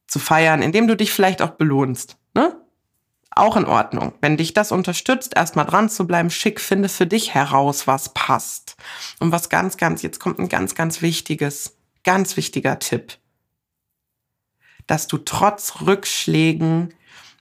zu 0.07 0.19
feiern, 0.19 0.61
indem 0.61 0.87
du 0.87 0.95
dich 0.95 1.11
vielleicht 1.11 1.41
auch 1.41 1.49
belohnst. 1.49 2.15
Ne? 2.33 2.55
auch 3.31 3.57
in 3.57 3.65
Ordnung. 3.65 4.13
Wenn 4.21 4.37
dich 4.37 4.53
das 4.53 4.71
unterstützt, 4.71 5.35
erstmal 5.35 5.65
dran 5.65 5.89
zu 5.89 6.07
bleiben, 6.07 6.29
schick, 6.29 6.61
finde 6.61 6.87
für 6.87 7.05
dich 7.05 7.33
heraus, 7.33 7.87
was 7.87 8.13
passt. 8.13 8.77
Und 9.19 9.33
was 9.33 9.49
ganz, 9.49 9.75
ganz, 9.75 10.01
jetzt 10.01 10.21
kommt 10.21 10.39
ein 10.39 10.47
ganz, 10.47 10.75
ganz 10.75 11.01
wichtiges, 11.01 11.75
ganz 12.05 12.37
wichtiger 12.37 12.79
Tipp. 12.79 13.17
Dass 14.87 15.07
du 15.07 15.17
trotz 15.17 15.81
Rückschlägen 15.81 16.93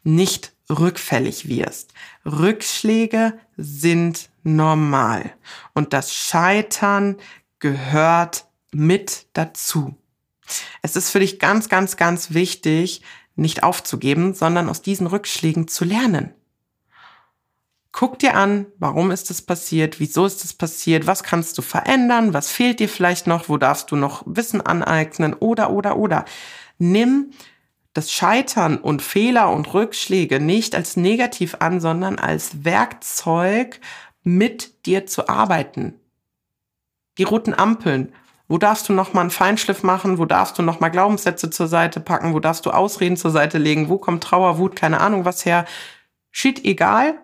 nicht 0.05 0.53
rückfällig 0.71 1.49
wirst. 1.49 1.93
Rückschläge 2.25 3.39
sind 3.57 4.31
normal. 4.43 5.33
Und 5.75 5.93
das 5.93 6.15
Scheitern 6.15 7.17
gehört 7.59 8.47
mit 8.73 9.27
dazu. 9.33 9.97
Es 10.83 10.97
ist 10.97 11.11
für 11.11 11.21
dich 11.21 11.39
ganz, 11.39 11.69
ganz, 11.69 11.97
ganz 11.97 12.35
wichtig, 12.35 13.03
nicht 13.37 13.63
aufzugeben, 13.63 14.35
sondern 14.35 14.69
aus 14.69 14.83
diesen 14.83 15.07
Rückschlägen 15.07 15.69
zu 15.69 15.85
lernen. 15.85 16.35
Guck 17.91 18.19
dir 18.19 18.35
an, 18.35 18.67
warum 18.79 19.13
ist 19.13 19.31
es 19.31 19.41
passiert, 19.41 20.01
wieso 20.01 20.27
ist 20.27 20.45
es 20.45 20.53
passiert, 20.53 21.07
was 21.07 21.23
kannst 21.23 21.57
du 21.59 21.63
verändern, 21.63 22.35
was 22.35 22.51
fehlt 22.51 22.81
dir 22.81 22.89
vielleicht 22.89 23.29
noch, 23.29 23.49
wo 23.49 23.57
darfst 23.57 23.91
du 23.91 23.97
noch 23.97 24.25
Wissen 24.27 24.61
aneignen 24.61 25.33
oder, 25.33 25.71
oder, 25.71 25.97
oder. 25.97 26.25
Nimm 26.79 27.31
das 27.95 28.13
Scheitern 28.13 28.77
und 28.77 29.03
Fehler 29.03 29.51
und 29.51 29.73
Rückschläge 29.73 30.41
nicht 30.41 30.75
als 30.75 30.97
negativ 30.97 31.57
an, 31.61 31.81
sondern 31.81 32.19
als 32.19 32.65
Werkzeug, 32.65 33.81
mit 34.25 34.87
dir 34.87 35.07
zu 35.07 35.29
arbeiten. 35.29 36.01
Die 37.19 37.25
roten 37.25 37.55
Ampeln, 37.55 38.13
wo 38.49 38.59
darfst 38.59 38.89
du 38.89 38.93
noch 38.93 39.13
mal 39.13 39.23
einen 39.23 39.31
Feinschliff 39.31 39.83
machen? 39.83 40.19
Wo 40.19 40.27
darfst 40.27 40.59
du 40.59 40.63
noch 40.63 40.81
mal 40.81 40.91
Glaubenssätze 40.91 41.51
zur 41.51 41.69
Seite 41.69 42.01
packen? 42.01 42.35
Wo 42.35 42.41
darfst 42.41 42.67
du 42.67 42.71
Ausreden 42.71 43.17
zur 43.17 43.31
Seite 43.31 43.59
legen? 43.59 43.89
Wo 43.89 43.99
kommt 43.99 44.23
Trauer, 44.25 44.59
Wut, 44.59 44.77
keine 44.77 45.01
Ahnung 45.01 45.25
was 45.25 45.45
her? 45.47 45.65
Shit, 46.31 46.65
egal. 46.65 47.19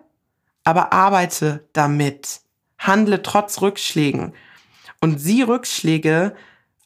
Aber 0.63 0.93
arbeite 0.93 1.67
damit. 1.73 2.41
Handle 2.77 3.21
trotz 3.21 3.61
Rückschlägen. 3.61 4.33
Und 4.99 5.19
sieh 5.19 5.43
Rückschläge 5.43 6.35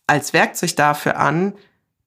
als 0.07 0.33
Werkzeug 0.33 0.75
dafür 0.75 1.17
an, 1.17 1.53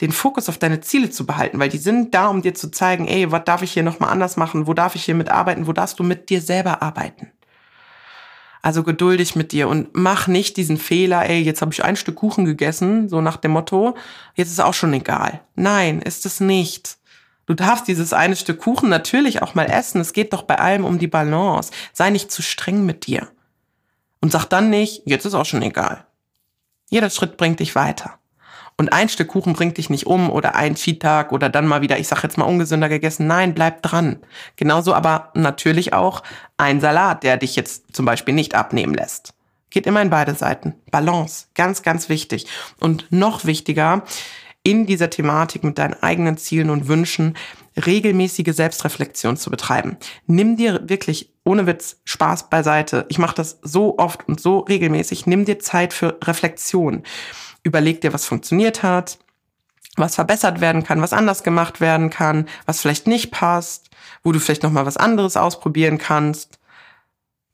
den 0.01 0.13
Fokus 0.13 0.49
auf 0.49 0.59
deine 0.59 0.81
Ziele 0.81 1.11
zu 1.11 1.27
behalten, 1.27 1.59
weil 1.59 1.69
die 1.69 1.79
sind 1.79 2.15
da, 2.15 2.29
um 2.29 2.43
dir 2.43 2.55
zu 2.55 2.71
zeigen, 2.71 3.09
ey, 3.09 3.33
was 3.33 3.45
darf 3.45 3.63
ich 3.63 3.73
hier 3.73 3.83
nochmal 3.83 4.11
anders 4.11 4.37
machen? 4.37 4.67
Wo 4.67 4.75
darf 4.75 4.95
ich 4.95 5.05
hier 5.05 5.15
mitarbeiten? 5.15 5.67
Wo 5.67 5.73
darfst 5.73 5.99
du 5.99 6.05
mit 6.05 6.31
dir 6.31 6.41
selber 6.41 6.83
arbeiten? 6.83 7.33
Also 8.63 8.83
geduldig 8.83 9.37
mit 9.37 9.53
dir 9.53 9.69
und 9.69 9.91
mach 9.93 10.27
nicht 10.27 10.57
diesen 10.57 10.79
Fehler, 10.79 11.29
ey, 11.29 11.41
jetzt 11.41 11.63
habe 11.63 11.73
ich 11.73 11.85
ein 11.85 11.97
Stück 11.97 12.17
Kuchen 12.17 12.45
gegessen, 12.45 13.09
so 13.09 13.21
nach 13.21 13.37
dem 13.37 13.53
Motto, 13.53 13.97
jetzt 14.35 14.51
ist 14.51 14.61
auch 14.61 14.75
schon 14.75 14.93
egal. 14.93 15.41
Nein, 15.55 16.03
ist 16.03 16.27
es 16.27 16.41
nicht. 16.41 16.99
Du 17.47 17.55
darfst 17.55 17.89
dieses 17.89 18.13
eine 18.13 18.37
Stück 18.37 18.61
Kuchen 18.61 18.89
natürlich 18.89 19.43
auch 19.43 19.55
mal 19.55 19.65
essen. 19.65 20.01
Es 20.01 20.13
geht 20.13 20.33
doch 20.33 20.43
bei 20.43 20.59
allem 20.59 20.85
um 20.85 20.99
die 20.99 21.07
Balance. 21.07 21.73
Sei 21.93 22.11
nicht 22.11 22.31
zu 22.31 22.43
streng 22.43 22.85
mit 22.85 23.07
dir. 23.07 23.29
Und 24.21 24.33
sag 24.33 24.47
dann 24.47 24.69
nicht, 24.69 25.03
jetzt 25.07 25.25
ist 25.25 25.35
auch 25.35 25.47
schon 25.47 25.63
egal. 25.63 26.05
Jeder 26.91 27.09
Schritt 27.09 27.37
bringt 27.37 27.61
dich 27.61 27.75
weiter. 27.75 28.19
Und 28.81 28.93
ein 28.93 29.09
Stück 29.09 29.29
Kuchen 29.29 29.55
bringt 29.55 29.77
dich 29.77 29.91
nicht 29.91 30.07
um 30.07 30.31
oder 30.31 30.55
ein 30.55 30.77
Cheat-Tag 30.77 31.33
oder 31.33 31.49
dann 31.49 31.67
mal 31.67 31.83
wieder, 31.83 31.99
ich 31.99 32.07
sag 32.07 32.23
jetzt 32.23 32.38
mal 32.38 32.45
ungesünder 32.45 32.88
gegessen. 32.88 33.27
Nein, 33.27 33.53
bleib 33.53 33.83
dran. 33.83 34.21
Genauso 34.55 34.95
aber 34.95 35.33
natürlich 35.35 35.93
auch 35.93 36.23
ein 36.57 36.81
Salat, 36.81 37.25
der 37.25 37.37
dich 37.37 37.57
jetzt 37.57 37.95
zum 37.95 38.07
Beispiel 38.07 38.35
nicht 38.35 38.55
abnehmen 38.55 38.95
lässt. 38.95 39.35
Geht 39.71 39.87
immer 39.87 40.01
in 40.01 40.11
beide 40.11 40.35
Seiten. 40.35 40.75
Balance, 40.93 41.47
ganz, 41.55 41.83
ganz 41.83 42.09
wichtig. 42.09 42.47
Und 42.79 43.07
noch 43.11 43.45
wichtiger, 43.45 44.05
in 44.62 44.87
dieser 44.87 45.11
Thematik 45.11 45.64
mit 45.64 45.79
deinen 45.79 45.95
eigenen 46.03 46.37
Zielen 46.37 46.71
und 46.71 46.88
Wünschen 46.88 47.37
regelmäßige 47.87 48.55
Selbstreflexion 48.55 49.37
zu 49.37 49.51
betreiben. 49.51 49.97
Nimm 50.27 50.57
dir 50.57 50.83
wirklich 50.88 51.33
ohne 51.45 51.67
Witz 51.67 52.01
Spaß 52.05 52.51
beiseite. 52.51 53.07
Ich 53.09 53.19
mache 53.19 53.35
das 53.35 53.59
so 53.62 53.99
oft 53.99 54.29
und 54.29 54.41
so 54.41 54.61
regelmäßig. 54.61 55.27
Nimm 55.27 55.45
dir 55.45 55.59
Zeit 55.59 55.93
für 55.93 56.19
Reflexion. 56.23 57.03
Überleg 57.62 58.01
dir, 58.01 58.12
was 58.12 58.25
funktioniert 58.25 58.83
hat, 58.83 59.18
was 59.97 60.14
verbessert 60.14 60.61
werden 60.61 60.85
kann, 60.85 61.03
was 61.03 61.12
anders 61.12 61.42
gemacht 61.42 61.81
werden 61.81 62.11
kann, 62.11 62.49
was 62.66 62.81
vielleicht 62.81 63.07
nicht 63.07 63.31
passt, 63.31 63.90
wo 64.23 64.33
du 64.33 64.40
vielleicht 64.40 64.62
noch 64.62 64.71
mal 64.73 64.87
was 64.87 64.97
anderes 64.97 65.37
ausprobieren 65.37 65.99
kannst. 65.99 66.59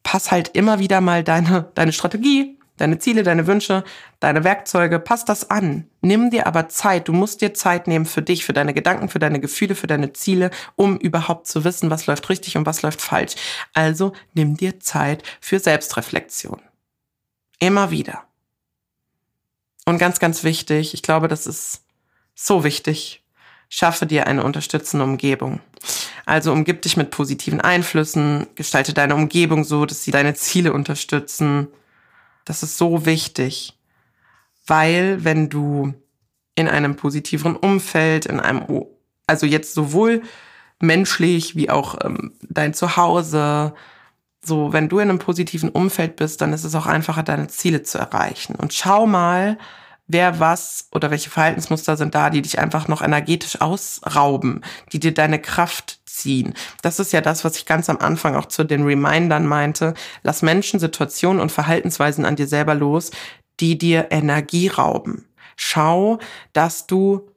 Pass 0.03 0.31
halt 0.31 0.49
immer 0.49 0.79
wieder 0.79 1.01
mal 1.01 1.25
deine 1.25 1.71
deine 1.75 1.93
Strategie 1.93 2.59
deine 2.77 2.99
Ziele, 2.99 3.23
deine 3.23 3.47
Wünsche, 3.47 3.85
deine 4.21 4.45
Werkzeuge, 4.45 4.99
passt 4.99 5.29
das 5.29 5.51
an. 5.51 5.89
Nimm 6.01 6.31
dir 6.31 6.47
aber 6.47 6.69
Zeit. 6.69 7.09
Du 7.09 7.13
musst 7.13 7.41
dir 7.41 7.55
Zeit 7.55 7.87
nehmen 7.87 8.07
für 8.07 8.23
dich, 8.23 8.45
für 8.45 8.53
deine 8.53 8.75
Gedanken, 8.75 9.09
für 9.09 9.19
deine 9.19 9.41
Gefühle, 9.41 9.75
für 9.75 9.87
deine 9.87 10.13
Ziele, 10.13 10.51
um 10.77 10.97
überhaupt 10.99 11.47
zu 11.47 11.65
wissen, 11.65 11.91
was 11.91 12.07
läuft 12.07 12.29
richtig 12.29 12.57
und 12.57 12.67
was 12.67 12.83
läuft 12.83 13.01
falsch. 13.01 13.35
Also 13.73 14.13
nimm 14.35 14.57
dir 14.57 14.81
Zeit 14.81 15.23
für 15.41 15.59
Selbstreflexion. 15.59 16.61
Immer 17.61 17.91
wieder. 17.91 18.25
Und 19.85 19.99
ganz, 19.99 20.19
ganz 20.19 20.45
wichtig, 20.45 20.95
ich 20.95 21.03
glaube, 21.03 21.29
das 21.29 21.47
ist 21.47 21.83
so 22.35 22.65
wichtig, 22.65 23.23
schaffe 23.69 24.07
dir 24.07 24.27
eine 24.27 24.45
unterstützende 24.45 25.05
Umgebung. 25.05 25.61
Also 26.27 26.53
umgib 26.53 26.83
dich 26.83 26.97
mit 26.97 27.11
positiven 27.11 27.61
Einflüssen, 27.61 28.47
gestalte 28.55 28.95
deine 28.95 29.15
Umgebung 29.15 29.65
so, 29.65 29.85
dass 29.85 30.05
sie 30.05 30.11
deine 30.11 30.35
Ziele 30.35 30.73
unterstützen 30.73 31.69
das 32.45 32.63
ist 32.63 32.77
so 32.77 33.07
wichtig, 33.07 33.75
weil 34.67 35.25
wenn 35.25 35.49
du 35.49 35.95
in 36.55 36.69
einem 36.69 36.97
positiveren 36.97 37.57
Umfeld, 37.57 38.27
in 38.27 38.39
einem, 38.41 38.85
also 39.27 39.47
jetzt 39.47 39.75
sowohl 39.75 40.23
menschlich 40.81 41.57
wie 41.57 41.71
auch 41.71 41.97
ähm, 42.05 42.33
dein 42.43 42.75
Zuhause, 42.75 43.75
so, 44.47 44.73
wenn 44.73 44.89
du 44.89 44.99
in 44.99 45.09
einem 45.09 45.19
positiven 45.19 45.71
Umfeld 45.71 46.17
bist, 46.17 46.41
dann 46.41 46.53
ist 46.53 46.65
es 46.65 46.75
auch 46.75 46.87
einfacher, 46.87 47.23
deine 47.23 47.49
Ziele 47.49 47.83
zu 47.83 47.99
erreichen. 47.99 48.55
Und 48.57 48.73
schau 48.73 49.07
mal, 49.07 49.59
wer 50.07 50.41
was 50.41 50.89
oder 50.93 51.11
welche 51.11 51.31
Verhaltensmuster 51.31 51.97
sind 51.97 52.15
da, 52.15 52.31
die 52.31 52.43
dich 52.43 52.59
einfach 52.59 52.89
noch 52.89 53.03
energetisch 53.03 53.61
ausrauben, 53.61 54.63
die 54.93 55.01
dir 55.01 55.15
deine 55.15 55.41
Kraft 55.41 56.01
ziehen. 56.07 56.55
Das 56.83 57.01
ist 57.01 57.13
ja 57.13 57.21
das, 57.21 57.45
was 57.45 57.57
ich 57.57 57.67
ganz 57.67 57.89
am 57.89 57.99
Anfang 57.99 58.37
auch 58.37 58.47
zu 58.47 58.65
den 58.65 58.85
Remindern 58.85 59.47
meinte. 59.47 59.95
Lass 60.23 60.43
Menschen, 60.43 60.79
Situationen 60.79 61.41
und 61.41 61.53
Verhaltensweisen 61.53 62.25
an 62.25 62.37
dir 62.37 62.47
selber 62.47 62.75
los, 62.75 63.11
die 63.61 63.79
dir 63.79 64.09
Energie 64.11 64.69
rauben. 64.69 65.27
Schau, 65.57 66.19
dass 66.53 66.87
du 66.87 67.29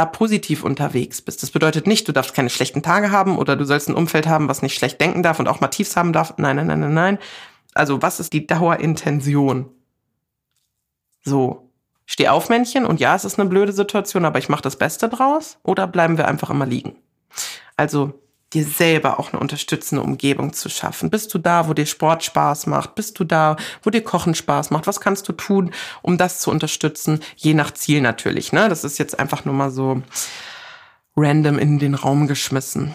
da 0.00 0.06
positiv 0.06 0.64
unterwegs 0.64 1.20
bist. 1.20 1.42
Das 1.42 1.50
bedeutet 1.50 1.86
nicht, 1.86 2.08
du 2.08 2.12
darfst 2.12 2.34
keine 2.34 2.50
schlechten 2.50 2.82
Tage 2.82 3.10
haben 3.10 3.38
oder 3.38 3.54
du 3.54 3.64
sollst 3.64 3.88
ein 3.88 3.94
Umfeld 3.94 4.26
haben, 4.26 4.48
was 4.48 4.62
nicht 4.62 4.74
schlecht 4.74 5.00
denken 5.00 5.22
darf 5.22 5.38
und 5.38 5.48
auch 5.48 5.60
mal 5.60 5.68
Tiefs 5.68 5.96
haben 5.96 6.12
darf. 6.12 6.34
Nein, 6.38 6.56
nein, 6.56 6.66
nein, 6.66 6.80
nein, 6.80 6.94
nein. 6.94 7.18
Also 7.74 8.00
was 8.02 8.18
ist 8.18 8.32
die 8.32 8.46
Dauerintention? 8.46 9.68
So, 11.22 11.70
Steh 12.12 12.26
auf, 12.26 12.48
Männchen, 12.48 12.86
und 12.86 12.98
ja, 12.98 13.14
es 13.14 13.24
ist 13.24 13.38
eine 13.38 13.48
blöde 13.48 13.72
Situation, 13.72 14.24
aber 14.24 14.40
ich 14.40 14.48
mache 14.48 14.62
das 14.62 14.74
Beste 14.74 15.08
draus. 15.08 15.58
Oder 15.62 15.86
bleiben 15.86 16.18
wir 16.18 16.26
einfach 16.26 16.50
immer 16.50 16.66
liegen? 16.66 16.96
Also 17.76 18.20
dir 18.52 18.64
selber 18.64 19.20
auch 19.20 19.32
eine 19.32 19.40
unterstützende 19.40 20.02
Umgebung 20.02 20.52
zu 20.52 20.68
schaffen. 20.68 21.10
Bist 21.10 21.32
du 21.32 21.38
da, 21.38 21.68
wo 21.68 21.74
dir 21.74 21.86
Sport 21.86 22.24
Spaß 22.24 22.66
macht? 22.66 22.94
Bist 22.96 23.18
du 23.18 23.24
da, 23.24 23.56
wo 23.82 23.90
dir 23.90 24.02
Kochen 24.02 24.34
Spaß 24.34 24.70
macht? 24.70 24.86
Was 24.86 25.00
kannst 25.00 25.28
du 25.28 25.32
tun, 25.32 25.72
um 26.02 26.18
das 26.18 26.40
zu 26.40 26.50
unterstützen? 26.50 27.20
Je 27.36 27.54
nach 27.54 27.72
Ziel 27.72 28.00
natürlich. 28.00 28.52
Ne? 28.52 28.68
Das 28.68 28.82
ist 28.82 28.98
jetzt 28.98 29.18
einfach 29.18 29.44
nur 29.44 29.54
mal 29.54 29.70
so 29.70 30.02
random 31.16 31.58
in 31.58 31.78
den 31.78 31.94
Raum 31.94 32.26
geschmissen. 32.26 32.94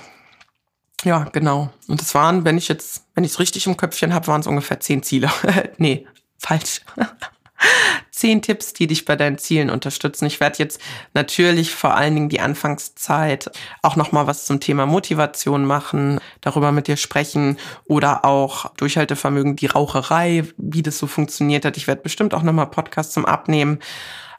Ja, 1.04 1.26
genau. 1.32 1.70
Und 1.88 2.02
das 2.02 2.16
waren, 2.16 2.46
wenn 2.46 2.58
ich 2.58 2.68
jetzt, 2.68 3.06
wenn 3.14 3.24
ich 3.24 3.32
es 3.32 3.40
richtig 3.40 3.68
im 3.68 3.78
Köpfchen 3.78 4.14
habe, 4.14 4.28
waren 4.28 4.42
es 4.42 4.48
ungefähr 4.48 4.80
zehn 4.80 5.04
Ziele. 5.04 5.32
nee, 5.78 6.06
falsch 6.38 6.82
zehn 8.12 8.42
Tipps, 8.42 8.74
die 8.74 8.88
dich 8.88 9.06
bei 9.06 9.16
deinen 9.16 9.38
Zielen 9.38 9.70
unterstützen. 9.70 10.26
Ich 10.26 10.40
werde 10.40 10.60
jetzt 10.60 10.80
natürlich 11.14 11.74
vor 11.74 11.96
allen 11.96 12.16
Dingen 12.16 12.30
die 12.30 12.40
Anfangszeit 12.40 13.52
auch 13.82 13.96
noch 13.96 14.12
mal 14.12 14.26
was 14.28 14.46
zum 14.46 14.60
Thema 14.60 14.86
Motivation 14.86 15.66
machen, 15.66 16.20
darüber 16.42 16.72
mit 16.72 16.88
dir 16.88 16.98
sprechen 16.98 17.58
oder 17.86 18.26
auch 18.26 18.74
Durchhaltevermögen, 18.76 19.56
die 19.56 19.68
Raucherei, 19.68 20.46
wie 20.58 20.82
das 20.82 20.98
so 20.98 21.08
funktioniert 21.08 21.66
hat. 21.66 21.78
Ich 21.78 21.88
werde 21.88 22.02
bestimmt 22.02 22.34
auch 22.34 22.44
noch 22.44 22.54
mal 22.54 22.66
Podcasts 22.66 23.14
zum 23.14 23.26
Abnehmen 23.26 23.80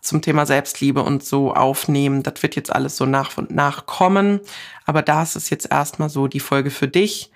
zum 0.00 0.22
Thema 0.22 0.46
Selbstliebe 0.46 1.02
und 1.02 1.24
so 1.24 1.52
aufnehmen. 1.52 2.22
Das 2.22 2.42
wird 2.42 2.56
jetzt 2.56 2.72
alles 2.72 2.96
so 2.96 3.06
nach 3.06 3.36
und 3.36 3.50
nach 3.50 3.86
kommen. 3.86 4.40
Aber 4.84 5.02
da 5.02 5.22
ist 5.22 5.50
jetzt 5.50 5.70
erstmal 5.70 6.08
so 6.08 6.28
die 6.28 6.40
Folge 6.40 6.70
für 6.70 6.88
dich. 6.88 7.30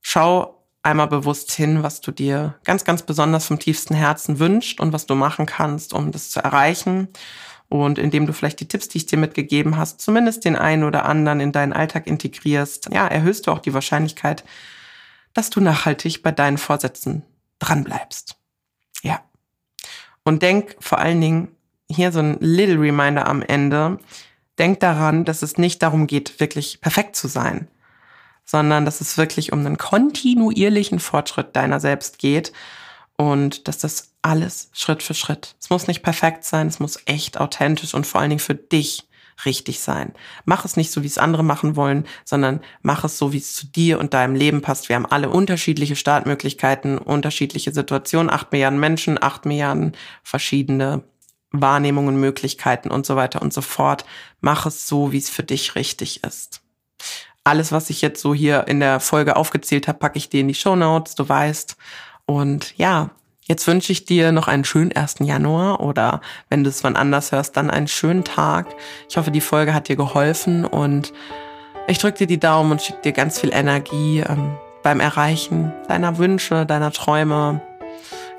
Schau 0.00 0.61
einmal 0.82 1.08
bewusst 1.08 1.52
hin, 1.52 1.82
was 1.82 2.00
du 2.00 2.10
dir 2.10 2.54
ganz, 2.64 2.84
ganz 2.84 3.02
besonders 3.02 3.46
vom 3.46 3.58
tiefsten 3.58 3.94
Herzen 3.94 4.38
wünscht 4.38 4.80
und 4.80 4.92
was 4.92 5.06
du 5.06 5.14
machen 5.14 5.46
kannst, 5.46 5.94
um 5.94 6.12
das 6.12 6.30
zu 6.30 6.40
erreichen. 6.40 7.08
Und 7.68 7.98
indem 7.98 8.26
du 8.26 8.32
vielleicht 8.32 8.60
die 8.60 8.68
Tipps, 8.68 8.88
die 8.88 8.98
ich 8.98 9.06
dir 9.06 9.16
mitgegeben 9.18 9.78
hast, 9.78 10.00
zumindest 10.00 10.44
den 10.44 10.56
einen 10.56 10.84
oder 10.84 11.06
anderen 11.06 11.40
in 11.40 11.52
deinen 11.52 11.72
Alltag 11.72 12.06
integrierst, 12.06 12.90
ja, 12.92 13.06
erhöhst 13.06 13.46
du 13.46 13.50
auch 13.50 13.60
die 13.60 13.72
Wahrscheinlichkeit, 13.72 14.44
dass 15.32 15.48
du 15.48 15.60
nachhaltig 15.60 16.22
bei 16.22 16.32
deinen 16.32 16.58
Vorsätzen 16.58 17.22
dranbleibst. 17.60 18.36
Ja. 19.02 19.22
Und 20.24 20.42
denk 20.42 20.76
vor 20.80 20.98
allen 20.98 21.20
Dingen, 21.20 21.48
hier 21.88 22.12
so 22.12 22.20
ein 22.20 22.36
little 22.40 22.80
reminder 22.80 23.26
am 23.26 23.42
Ende, 23.42 23.98
denk 24.58 24.80
daran, 24.80 25.24
dass 25.24 25.42
es 25.42 25.58
nicht 25.58 25.82
darum 25.82 26.06
geht, 26.06 26.40
wirklich 26.40 26.80
perfekt 26.80 27.16
zu 27.16 27.28
sein, 27.28 27.68
sondern 28.52 28.84
dass 28.84 29.00
es 29.00 29.16
wirklich 29.16 29.50
um 29.50 29.60
einen 29.60 29.78
kontinuierlichen 29.78 30.98
Fortschritt 30.98 31.56
deiner 31.56 31.80
selbst 31.80 32.18
geht 32.18 32.52
und 33.16 33.66
dass 33.66 33.78
das 33.78 34.12
alles 34.20 34.68
Schritt 34.74 35.02
für 35.02 35.14
Schritt. 35.14 35.56
Es 35.58 35.70
muss 35.70 35.86
nicht 35.86 36.02
perfekt 36.02 36.44
sein, 36.44 36.66
es 36.66 36.78
muss 36.78 36.98
echt 37.06 37.40
authentisch 37.40 37.94
und 37.94 38.06
vor 38.06 38.20
allen 38.20 38.28
Dingen 38.28 38.40
für 38.40 38.54
dich 38.54 39.08
richtig 39.46 39.80
sein. 39.80 40.12
Mach 40.44 40.66
es 40.66 40.76
nicht 40.76 40.92
so, 40.92 41.02
wie 41.02 41.06
es 41.06 41.16
andere 41.16 41.42
machen 41.42 41.76
wollen, 41.76 42.04
sondern 42.26 42.60
mach 42.82 43.04
es 43.04 43.16
so, 43.16 43.32
wie 43.32 43.38
es 43.38 43.54
zu 43.54 43.68
dir 43.68 43.98
und 43.98 44.12
deinem 44.12 44.34
Leben 44.34 44.60
passt. 44.60 44.90
Wir 44.90 44.96
haben 44.96 45.06
alle 45.06 45.30
unterschiedliche 45.30 45.96
Startmöglichkeiten, 45.96 46.98
unterschiedliche 46.98 47.72
Situationen, 47.72 48.28
acht 48.28 48.52
Milliarden 48.52 48.78
Menschen, 48.78 49.20
acht 49.20 49.46
Milliarden 49.46 49.96
verschiedene 50.22 51.04
Wahrnehmungen, 51.52 52.20
Möglichkeiten 52.20 52.90
und 52.90 53.06
so 53.06 53.16
weiter 53.16 53.40
und 53.40 53.54
so 53.54 53.62
fort. 53.62 54.04
Mach 54.42 54.66
es 54.66 54.86
so, 54.86 55.10
wie 55.10 55.18
es 55.18 55.30
für 55.30 55.42
dich 55.42 55.74
richtig 55.74 56.22
ist. 56.22 56.60
Alles, 57.44 57.72
was 57.72 57.90
ich 57.90 58.02
jetzt 58.02 58.20
so 58.20 58.34
hier 58.34 58.68
in 58.68 58.78
der 58.78 59.00
Folge 59.00 59.34
aufgezählt 59.34 59.88
habe, 59.88 59.98
packe 59.98 60.16
ich 60.16 60.28
dir 60.28 60.40
in 60.40 60.48
die 60.48 60.54
Show 60.54 60.76
Notes, 60.76 61.16
du 61.16 61.28
weißt. 61.28 61.76
Und 62.24 62.76
ja, 62.78 63.10
jetzt 63.42 63.66
wünsche 63.66 63.90
ich 63.90 64.04
dir 64.04 64.30
noch 64.30 64.46
einen 64.46 64.64
schönen 64.64 64.92
1. 64.92 65.16
Januar 65.20 65.80
oder 65.80 66.20
wenn 66.50 66.62
du 66.62 66.70
es 66.70 66.84
wann 66.84 66.94
anders 66.94 67.32
hörst, 67.32 67.56
dann 67.56 67.68
einen 67.68 67.88
schönen 67.88 68.22
Tag. 68.22 68.68
Ich 69.08 69.16
hoffe, 69.16 69.32
die 69.32 69.40
Folge 69.40 69.74
hat 69.74 69.88
dir 69.88 69.96
geholfen 69.96 70.64
und 70.64 71.12
ich 71.88 71.98
drücke 71.98 72.18
dir 72.18 72.26
die 72.28 72.38
Daumen 72.38 72.70
und 72.70 72.82
schicke 72.82 73.02
dir 73.02 73.12
ganz 73.12 73.40
viel 73.40 73.52
Energie 73.52 74.20
ähm, 74.20 74.56
beim 74.84 75.00
Erreichen 75.00 75.72
deiner 75.88 76.18
Wünsche, 76.18 76.64
deiner 76.64 76.92
Träume. 76.92 77.60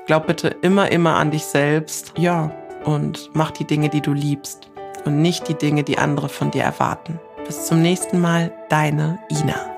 Glaub 0.06 0.26
bitte 0.26 0.48
immer, 0.48 0.90
immer 0.90 1.16
an 1.16 1.30
dich 1.30 1.44
selbst. 1.44 2.14
Ja, 2.16 2.50
und 2.84 3.30
mach 3.34 3.50
die 3.50 3.66
Dinge, 3.66 3.90
die 3.90 4.00
du 4.00 4.14
liebst 4.14 4.70
und 5.04 5.20
nicht 5.20 5.46
die 5.48 5.54
Dinge, 5.54 5.84
die 5.84 5.98
andere 5.98 6.30
von 6.30 6.50
dir 6.50 6.62
erwarten. 6.62 7.20
Bis 7.46 7.66
zum 7.66 7.82
nächsten 7.82 8.20
Mal, 8.20 8.50
deine 8.68 9.18
Ina. 9.28 9.73